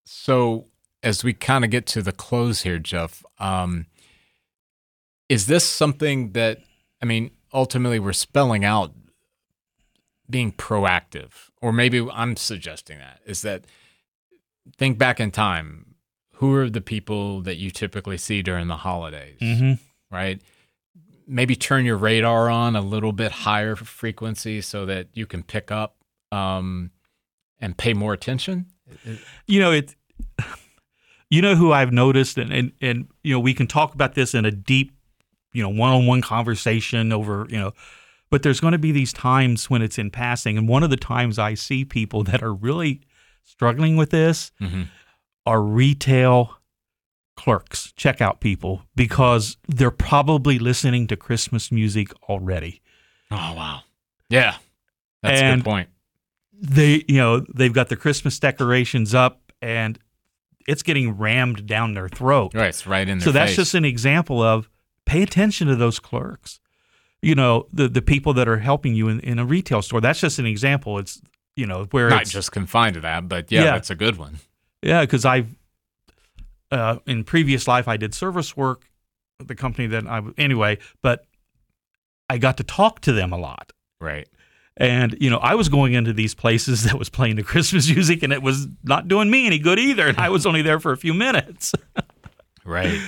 so 0.07 0.69
as 1.05 1.23
we 1.23 1.35
kind 1.35 1.65
of 1.65 1.71
get 1.71 1.87
to 1.87 2.03
the 2.03 2.13
close 2.13 2.63
here, 2.63 2.79
Jeff, 2.79 3.23
um, 3.39 3.87
is 5.29 5.47
this 5.47 5.65
something 5.65 6.33
that 6.33 6.59
I 7.01 7.05
mean, 7.05 7.31
ultimately, 7.53 8.01
we're 8.01 8.15
spelling 8.15 8.65
out 8.65 8.93
being 10.29 10.53
proactive, 10.53 11.51
or 11.61 11.73
maybe 11.73 12.09
I'm 12.11 12.37
suggesting 12.37 12.99
that 12.99 13.21
is 13.27 13.43
that 13.43 13.67
think 14.77 14.99
back 14.99 15.21
in 15.21 15.31
time. 15.31 15.95
Who 16.39 16.53
are 16.57 16.69
the 16.69 16.81
people 16.81 17.43
that 17.43 17.59
you 17.59 17.71
typically 17.71 18.19
see 18.19 18.43
during 18.43 18.67
the 18.67 18.77
holidays? 18.79 19.39
Mm-hmm. 19.41 19.75
Right? 20.11 20.43
Maybe 21.29 21.55
turn 21.55 21.85
your 21.85 21.97
radar 21.97 22.51
on 22.51 22.75
a 22.75 22.81
little 22.81 23.13
bit 23.13 23.31
higher 23.31 23.77
frequency 23.77 24.61
so 24.61 24.85
that 24.87 25.09
you 25.15 25.27
can 25.27 25.45
pick 25.45 25.71
up 25.71 25.97
um, 26.33 26.91
and 27.61 27.77
pay 27.77 27.95
more 27.95 28.13
attention. 28.13 28.67
You 29.47 29.61
know, 29.61 29.71
it. 29.71 29.95
You 31.31 31.43
know 31.43 31.57
who 31.57 31.73
I've 31.73 31.93
noticed, 31.93 32.39
and, 32.39 32.53
and 32.53 32.73
and 32.81 33.09
you 33.23 33.33
know 33.35 33.41
we 33.41 33.55
can 33.55 33.67
talk 33.67 33.95
about 33.95 34.15
this 34.15 34.35
in 34.35 34.45
a 34.45 34.51
deep, 34.51 34.93
you 35.53 35.63
know, 35.63 35.69
one-on-one 35.69 36.21
conversation 36.23 37.13
over, 37.13 37.47
you 37.49 37.59
know, 37.59 37.73
but 38.31 38.43
there's 38.43 38.61
going 38.61 38.73
to 38.73 38.79
be 38.79 38.93
these 38.93 39.13
times 39.13 39.69
when 39.71 39.83
it's 39.83 39.99
in 39.99 40.11
passing, 40.11 40.57
and 40.59 40.69
one 40.69 40.83
of 40.83 40.91
the 40.91 40.97
times 40.97 41.39
I 41.39 41.55
see 41.55 41.85
people 41.85 42.23
that 42.25 42.43
are 42.43 42.53
really 42.55 43.01
struggling 43.43 43.97
with 43.97 44.11
this 44.11 44.53
Mhm. 44.61 44.89
are 45.47 45.63
retail 45.63 46.59
clerks, 47.37 47.93
checkout 47.97 48.39
people, 48.41 48.85
because 48.95 49.57
they're 49.67 49.91
probably 49.91 50.59
listening 50.59 51.07
to 51.09 51.17
Christmas 51.17 51.73
music 51.73 52.13
already. 52.29 52.81
Oh 53.31 53.55
wow, 53.55 53.81
yeah, 54.29 54.57
that's 55.23 55.41
a 55.41 55.45
And- 55.45 55.63
good 55.63 55.69
point. 55.71 55.89
they 56.57 57.05
you 57.09 57.17
know 57.17 57.45
they've 57.53 57.73
got 57.73 57.89
the 57.89 57.97
christmas 57.97 58.39
decorations 58.39 59.13
up 59.13 59.51
and 59.61 59.99
it's 60.67 60.83
getting 60.83 61.13
rammed 61.17 61.67
down 61.67 61.95
their 61.95 62.09
throat 62.09 62.53
Right, 62.55 62.69
it's 62.69 62.87
right 62.87 63.09
in 63.09 63.19
their 63.19 63.25
so 63.27 63.33
that's 63.33 63.51
face. 63.51 63.57
just 63.57 63.75
an 63.75 63.85
example 63.85 64.43
of 64.43 64.69
pay 65.07 65.23
attention 65.23 65.69
to 65.69 65.77
those 65.77 65.99
clerks 66.01 66.61
you 67.23 67.35
know 67.35 67.67
the 67.73 67.89
the 67.89 68.03
people 68.03 68.33
that 68.35 68.49
are 68.49 68.59
helping 68.59 68.95
you 68.95 69.09
in, 69.09 69.21
in 69.21 69.39
a 69.39 69.45
retail 69.45 69.83
store 69.83 70.01
that's 70.01 70.21
just 70.21 70.39
an 70.39 70.47
example 70.47 70.99
it's 70.99 71.21
you 71.57 71.67
know 71.67 71.85
where 71.91 72.11
not 72.11 72.23
it's 72.23 72.33
just 72.33 72.51
confined 72.53 72.95
to 72.95 73.01
that, 73.01 73.29
but 73.29 73.51
yeah, 73.53 73.65
Yeah. 73.65 73.71
that's 73.73 73.91
a 73.91 73.95
good 73.95 74.17
one. 74.17 74.39
yeah 74.83 75.03
because 75.03 75.25
i've 75.25 75.55
uh, 76.71 76.97
in 77.07 77.25
previous 77.25 77.69
life 77.69 77.87
i 77.89 77.97
did 77.97 78.15
service 78.15 78.57
work 78.57 78.89
at 79.41 79.49
the 79.49 79.55
company 79.55 79.87
that 79.89 80.07
I 80.07 80.23
anyway 80.39 80.79
but 81.03 81.25
i 82.29 82.39
got 82.39 82.57
to 82.57 82.65
talk 82.65 83.01
to 83.01 83.13
them 83.13 83.33
a 83.33 83.39
lot 83.39 83.73
Right. 84.01 84.29
And 84.77 85.17
you 85.21 85.31
know, 85.31 85.39
I 85.39 85.55
was 85.55 85.69
going 85.69 85.95
into 85.95 86.13
these 86.13 86.35
places 86.35 86.85
that 86.85 86.99
was 86.99 87.09
playing 87.09 87.37
the 87.37 87.43
Christmas 87.43 87.89
music, 87.89 88.23
and 88.23 88.33
it 88.33 88.43
was 88.43 88.67
not 88.83 89.09
doing 89.09 89.31
me 89.31 89.47
any 89.47 89.59
good 89.59 89.79
either. 89.79 90.07
And 90.07 90.19
I 90.19 90.31
was 90.31 90.47
only 90.47 90.63
there 90.63 90.81
for 90.81 90.93
a 90.93 90.97
few 90.97 91.15
minutes. 91.15 91.73
Right. 92.67 92.99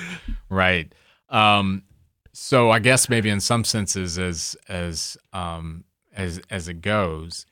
right. 0.50 0.92
Um, 1.30 1.84
so 2.34 2.70
I 2.70 2.78
guess 2.78 3.08
maybe 3.08 3.30
in 3.30 3.40
some 3.40 3.64
senses, 3.64 4.18
as 4.18 4.54
as 4.68 5.16
um, 5.32 5.84
as 6.12 6.42
as 6.50 6.68
it 6.68 6.82
goes, 6.82 7.46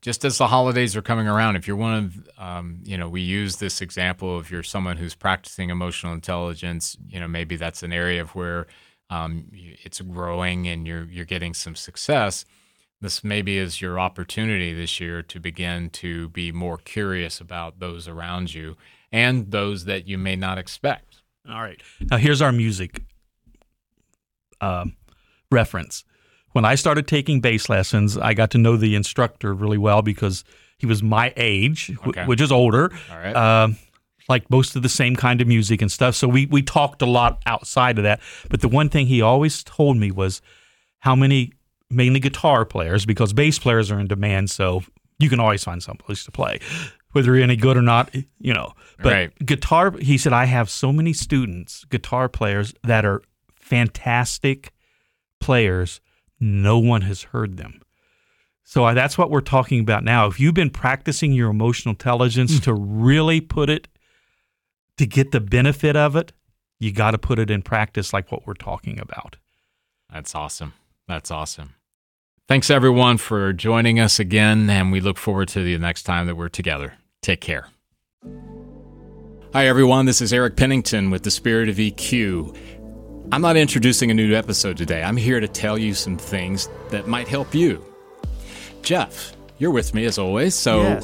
just 0.00 0.24
as 0.24 0.38
the 0.38 0.46
holidays 0.46 0.94
are 0.94 1.02
coming 1.02 1.26
around, 1.26 1.56
if 1.56 1.66
you're 1.66 1.76
one 1.76 1.94
of, 1.94 2.28
um, 2.38 2.78
you 2.84 2.96
know, 2.96 3.08
we 3.08 3.20
use 3.20 3.56
this 3.56 3.80
example 3.80 4.38
if 4.38 4.50
you're 4.50 4.62
someone 4.62 4.96
who's 4.96 5.14
practicing 5.14 5.70
emotional 5.70 6.12
intelligence, 6.12 6.96
you 7.08 7.18
know, 7.18 7.26
maybe 7.26 7.56
that's 7.56 7.82
an 7.82 7.92
area 7.92 8.22
of 8.22 8.34
where 8.36 8.68
um, 9.10 9.46
it's 9.52 10.00
growing 10.00 10.68
and 10.68 10.86
you're 10.86 11.04
you're 11.04 11.24
getting 11.24 11.54
some 11.54 11.74
success. 11.74 12.44
This 13.00 13.22
maybe 13.22 13.58
is 13.58 13.80
your 13.80 14.00
opportunity 14.00 14.72
this 14.72 15.00
year 15.00 15.22
to 15.22 15.38
begin 15.38 15.90
to 15.90 16.28
be 16.30 16.50
more 16.50 16.78
curious 16.78 17.40
about 17.40 17.78
those 17.78 18.08
around 18.08 18.54
you 18.54 18.76
and 19.12 19.50
those 19.50 19.84
that 19.84 20.08
you 20.08 20.16
may 20.18 20.34
not 20.36 20.56
expect. 20.58 21.22
All 21.48 21.60
right. 21.62 21.80
Now 22.10 22.16
here's 22.16 22.40
our 22.42 22.52
music 22.52 23.02
um, 24.60 24.96
reference. 25.50 26.04
When 26.52 26.64
I 26.64 26.74
started 26.74 27.06
taking 27.06 27.40
bass 27.40 27.68
lessons, 27.68 28.16
I 28.16 28.32
got 28.34 28.50
to 28.52 28.58
know 28.58 28.76
the 28.76 28.94
instructor 28.94 29.52
really 29.52 29.78
well 29.78 30.00
because 30.02 30.42
he 30.78 30.86
was 30.86 31.02
my 31.02 31.32
age, 31.36 31.92
Okay. 32.06 32.24
which 32.24 32.40
is 32.40 32.50
older. 32.50 32.90
All 33.10 33.18
right. 33.18 33.36
um, 33.36 33.76
like 34.28 34.48
most 34.50 34.74
of 34.74 34.82
the 34.82 34.88
same 34.88 35.14
kind 35.16 35.40
of 35.40 35.46
music 35.46 35.82
and 35.82 35.92
stuff. 35.92 36.14
So 36.16 36.26
we 36.26 36.46
we 36.46 36.62
talked 36.62 37.00
a 37.02 37.06
lot 37.06 37.40
outside 37.46 37.98
of 37.98 38.04
that. 38.04 38.20
But 38.50 38.60
the 38.60 38.68
one 38.68 38.88
thing 38.88 39.06
he 39.06 39.20
always 39.22 39.62
told 39.62 39.98
me 39.98 40.10
was 40.10 40.40
how 41.00 41.14
many 41.14 41.52
mainly 41.90 42.20
guitar 42.20 42.64
players 42.64 43.06
because 43.06 43.32
bass 43.32 43.58
players 43.58 43.90
are 43.90 43.98
in 43.98 44.06
demand. 44.06 44.50
So 44.50 44.82
you 45.18 45.28
can 45.28 45.40
always 45.40 45.64
find 45.64 45.82
some 45.82 45.96
place 45.96 46.24
to 46.24 46.30
play, 46.30 46.60
whether 47.12 47.34
you're 47.34 47.44
any 47.44 47.56
good 47.56 47.76
or 47.76 47.82
not. 47.82 48.14
You 48.38 48.54
know, 48.54 48.72
but 48.98 49.12
Right. 49.12 49.46
guitar. 49.46 49.92
He 49.98 50.18
said 50.18 50.32
I 50.32 50.44
have 50.46 50.70
so 50.70 50.92
many 50.92 51.12
students, 51.12 51.84
guitar 51.86 52.28
players 52.28 52.74
that 52.84 53.04
are 53.04 53.22
fantastic 53.54 54.72
players. 55.40 56.00
No 56.38 56.78
one 56.78 57.02
has 57.02 57.24
heard 57.24 57.56
them. 57.56 57.80
So 58.68 58.84
uh, 58.84 58.94
that's 58.94 59.16
what 59.16 59.30
we're 59.30 59.40
talking 59.42 59.78
about 59.80 60.02
now. 60.02 60.26
If 60.26 60.40
you've 60.40 60.54
been 60.54 60.70
practicing 60.70 61.32
your 61.32 61.50
emotional 61.50 61.92
intelligence 61.92 62.54
hmm. 62.54 62.62
to 62.64 62.74
really 62.74 63.40
put 63.40 63.70
it 63.70 63.86
to 64.96 65.06
get 65.06 65.30
the 65.30 65.40
benefit 65.40 65.94
of 65.94 66.16
it, 66.16 66.32
you 66.80 66.92
got 66.92 67.12
to 67.12 67.18
put 67.18 67.38
it 67.38 67.48
in 67.48 67.62
practice 67.62 68.12
like 68.12 68.32
what 68.32 68.44
we're 68.44 68.54
talking 68.54 68.98
about. 68.98 69.36
That's 70.12 70.34
awesome. 70.34 70.74
That's 71.06 71.30
awesome. 71.30 71.75
Thanks 72.48 72.70
everyone 72.70 73.18
for 73.18 73.52
joining 73.52 73.98
us 73.98 74.20
again, 74.20 74.70
and 74.70 74.92
we 74.92 75.00
look 75.00 75.18
forward 75.18 75.48
to 75.48 75.64
the 75.64 75.76
next 75.78 76.04
time 76.04 76.28
that 76.28 76.36
we're 76.36 76.48
together. 76.48 76.94
Take 77.20 77.40
care. 77.40 77.66
Hi 79.52 79.66
everyone, 79.66 80.06
this 80.06 80.22
is 80.22 80.32
Eric 80.32 80.54
Pennington 80.54 81.10
with 81.10 81.24
the 81.24 81.30
Spirit 81.32 81.68
of 81.68 81.74
EQ. 81.74 82.56
I'm 83.32 83.42
not 83.42 83.56
introducing 83.56 84.12
a 84.12 84.14
new 84.14 84.32
episode 84.32 84.76
today. 84.76 85.02
I'm 85.02 85.16
here 85.16 85.40
to 85.40 85.48
tell 85.48 85.76
you 85.76 85.92
some 85.92 86.16
things 86.16 86.68
that 86.90 87.08
might 87.08 87.26
help 87.26 87.52
you. 87.52 87.84
Jeff, 88.82 89.36
you're 89.58 89.72
with 89.72 89.92
me 89.92 90.04
as 90.04 90.16
always. 90.16 90.54
So, 90.54 91.00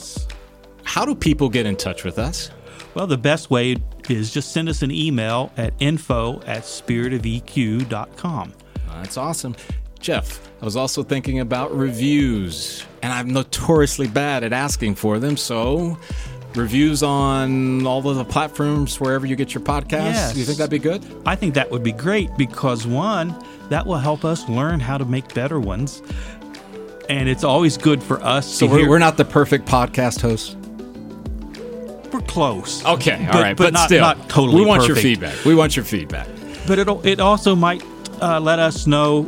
how 0.84 1.04
do 1.04 1.12
people 1.12 1.48
get 1.48 1.66
in 1.66 1.74
touch 1.74 2.04
with 2.04 2.20
us? 2.20 2.52
Well, 2.94 3.08
the 3.08 3.18
best 3.18 3.50
way 3.50 3.78
is 4.08 4.32
just 4.32 4.52
send 4.52 4.68
us 4.68 4.82
an 4.82 4.92
email 4.92 5.50
at 5.56 5.74
info 5.80 6.40
at 6.42 6.62
spiritofeq.com. 6.62 8.52
That's 8.86 9.16
awesome. 9.16 9.56
Jeff, 10.02 10.40
I 10.60 10.64
was 10.64 10.74
also 10.76 11.02
thinking 11.04 11.38
about 11.38 11.74
reviews, 11.76 12.84
and 13.02 13.12
I'm 13.12 13.30
notoriously 13.32 14.08
bad 14.08 14.42
at 14.42 14.52
asking 14.52 14.96
for 14.96 15.18
them. 15.20 15.36
So, 15.36 15.96
reviews 16.56 17.02
on 17.04 17.86
all 17.86 18.06
of 18.08 18.16
the 18.16 18.24
platforms 18.24 18.98
wherever 19.00 19.26
you 19.26 19.36
get 19.36 19.54
your 19.54 19.62
podcasts. 19.62 20.12
Yes. 20.12 20.36
You 20.36 20.44
think 20.44 20.58
that'd 20.58 20.70
be 20.70 20.80
good? 20.80 21.04
I 21.24 21.36
think 21.36 21.54
that 21.54 21.70
would 21.70 21.84
be 21.84 21.92
great 21.92 22.36
because 22.36 22.84
one, 22.86 23.32
that 23.68 23.86
will 23.86 23.96
help 23.98 24.24
us 24.24 24.48
learn 24.48 24.80
how 24.80 24.98
to 24.98 25.04
make 25.04 25.32
better 25.34 25.60
ones. 25.60 26.02
And 27.08 27.28
it's 27.28 27.44
always 27.44 27.76
good 27.76 28.02
for 28.02 28.20
us 28.22 28.46
So, 28.52 28.66
to 28.66 28.72
we're, 28.72 28.88
we're 28.88 28.98
not 28.98 29.16
the 29.16 29.24
perfect 29.24 29.66
podcast 29.66 30.20
hosts. 30.20 30.56
we're 32.12 32.20
close. 32.22 32.84
Okay, 32.84 33.24
all 33.26 33.32
But- 33.32 33.42
right, 33.42 33.56
but 33.56 33.64
but, 33.66 33.72
not- 33.74 33.86
still, 33.86 34.00
not 34.00 34.28
totally 34.28 34.56
we 34.62 34.66
want 34.66 34.86
your 34.88 34.96
feedback. 34.96 35.44
We 35.44 35.54
want 35.54 35.76
your 35.76 35.84
feedback. 35.84 36.26
But 36.66 36.80
it 36.80 36.88
it 37.04 37.20
also 37.20 37.54
might 37.54 37.84
uh, 38.20 38.40
let 38.40 38.58
us 38.58 38.86
know 38.86 39.24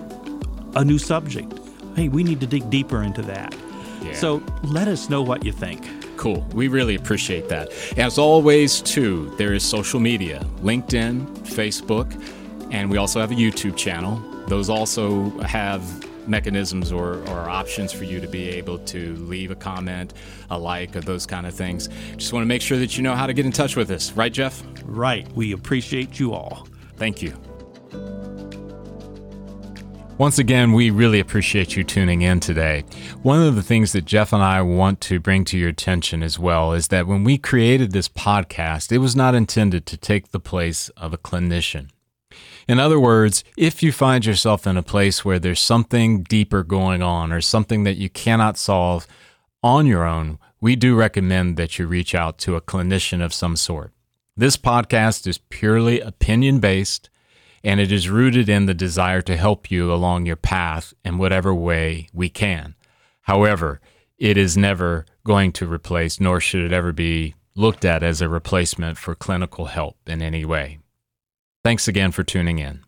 a 0.77 0.85
new 0.85 0.99
subject. 0.99 1.53
Hey, 1.97 2.09
we 2.09 2.25
need 2.25 2.41
to 2.41 2.47
dig 2.47 2.69
deeper 2.71 3.03
into 3.03 3.23
that. 3.23 3.55
Yeah. 4.03 4.13
So 4.15 4.43
let 4.65 4.89
us 4.89 5.09
know 5.09 5.23
what 5.23 5.45
you 5.45 5.53
think. 5.53 5.87
Cool. 6.17 6.47
We 6.53 6.69
really 6.69 6.95
appreciate 6.95 7.49
that. 7.49 7.73
As 7.97 8.19
always, 8.19 8.81
too, 8.81 9.35
there 9.37 9.53
is 9.53 9.63
social 9.63 10.01
media 10.01 10.45
LinkedIn, 10.63 11.27
Facebook, 11.41 12.13
and 12.73 12.91
we 12.91 12.97
also 12.97 13.21
have 13.21 13.31
a 13.31 13.35
YouTube 13.35 13.77
channel. 13.77 14.23
Those 14.47 14.69
also 14.69 15.31
have 15.41 15.83
mechanisms 16.29 16.93
or, 16.93 17.17
or 17.29 17.49
options 17.49 17.93
for 17.93 18.05
you 18.05 18.21
to 18.21 18.27
be 18.27 18.49
able 18.49 18.79
to 18.79 19.15
leave 19.17 19.51
a 19.51 19.55
comment, 19.55 20.15
a 20.51 20.59
like, 20.59 20.97
or 20.97 21.01
those 21.01 21.27
kind 21.27 21.47
of 21.47 21.55
things. 21.55 21.89
Just 22.17 22.33
want 22.33 22.43
to 22.43 22.47
make 22.47 22.63
sure 22.63 22.79
that 22.79 22.97
you 22.97 23.03
know 23.03 23.15
how 23.15 23.27
to 23.27 23.33
get 23.33 23.47
in 23.47 23.53
touch 23.53 23.77
with 23.77 23.91
us. 23.91 24.13
Right, 24.13 24.33
Jeff? 24.33 24.63
Right. 24.85 25.31
We 25.35 25.53
appreciate 25.53 26.19
you 26.19 26.33
all. 26.33 26.67
Thank 26.97 27.23
you. 27.23 27.35
Once 30.17 30.39
again, 30.39 30.73
we 30.73 30.91
really 30.91 31.19
appreciate 31.19 31.75
you 31.75 31.83
tuning 31.83 32.23
in 32.23 32.39
today. 32.39 32.85
One 33.23 33.43
of 33.43 33.57
the 33.57 33.65
things 33.65 33.91
that 33.93 34.05
Jeff 34.05 34.33
and 34.33 34.45
I 34.45 34.63
want 34.63 35.01
to 35.03 35.19
bring 35.19 35.45
to 35.47 35.59
your 35.59 35.71
attention 35.71 36.23
as 36.23 36.39
well 36.39 36.73
is 36.73 36.87
that 36.89 37.09
when 37.09 37.25
we 37.25 37.37
created 37.37 37.91
this 37.91 38.09
podcast, 38.09 38.93
it 38.93 38.99
was 38.99 39.17
not 39.17 39.35
intended 39.35 39.87
to 39.87 39.97
take 39.97 40.31
the 40.31 40.39
place 40.39 40.89
of 40.91 41.13
a 41.13 41.19
clinician. 41.19 41.89
In 42.69 42.79
other 42.79 43.01
words, 43.01 43.43
if 43.57 43.83
you 43.83 43.91
find 43.91 44.25
yourself 44.25 44.69
in 44.69 44.77
a 44.77 44.85
place 44.85 45.25
where 45.25 45.41
there's 45.41 45.59
something 45.59 46.23
deeper 46.23 46.63
going 46.63 47.03
on 47.03 47.33
or 47.33 47.41
something 47.41 47.83
that 47.83 47.97
you 47.97 48.09
cannot 48.09 48.57
solve 48.57 49.09
on 49.65 49.85
your 49.85 50.05
own, 50.05 50.39
we 50.61 50.77
do 50.77 50.95
recommend 50.95 51.57
that 51.57 51.77
you 51.77 51.89
reach 51.89 52.15
out 52.15 52.39
to 52.39 52.55
a 52.55 52.61
clinician 52.61 53.21
of 53.21 53.35
some 53.35 53.57
sort. 53.57 53.93
This 54.37 54.57
podcast 54.57 55.27
is 55.27 55.39
purely 55.39 56.01
opinion 56.01 56.61
based 56.61 57.11
and 57.65 57.81
it 57.81 57.91
is 57.91 58.11
rooted 58.11 58.49
in 58.49 58.67
the 58.67 58.75
desire 58.75 59.23
to 59.23 59.37
help 59.37 59.71
you 59.71 59.93
along 59.93 60.27
your 60.27 60.37
path 60.37 60.93
in 61.05 61.17
whatever 61.17 61.55
way 61.55 62.09
we 62.13 62.29
can. 62.29 62.75
However, 63.23 63.81
it 64.19 64.37
is 64.37 64.57
never 64.57 65.07
going 65.25 65.51
to 65.53 65.67
replace, 65.67 66.21
nor 66.21 66.41
should 66.41 66.63
it 66.63 66.73
ever 66.73 66.93
be 66.93 67.35
looked 67.57 67.85
at 67.85 68.03
as 68.03 68.21
a 68.21 68.29
replacement 68.29 68.99
for 68.99 69.15
clinical 69.15 69.67
help 69.67 69.97
in 70.07 70.21
any 70.21 70.45
way. 70.45 70.79
Thanks 71.65 71.89
again 71.89 72.13
for 72.13 72.23
tuning 72.23 72.59
in. 72.59 72.84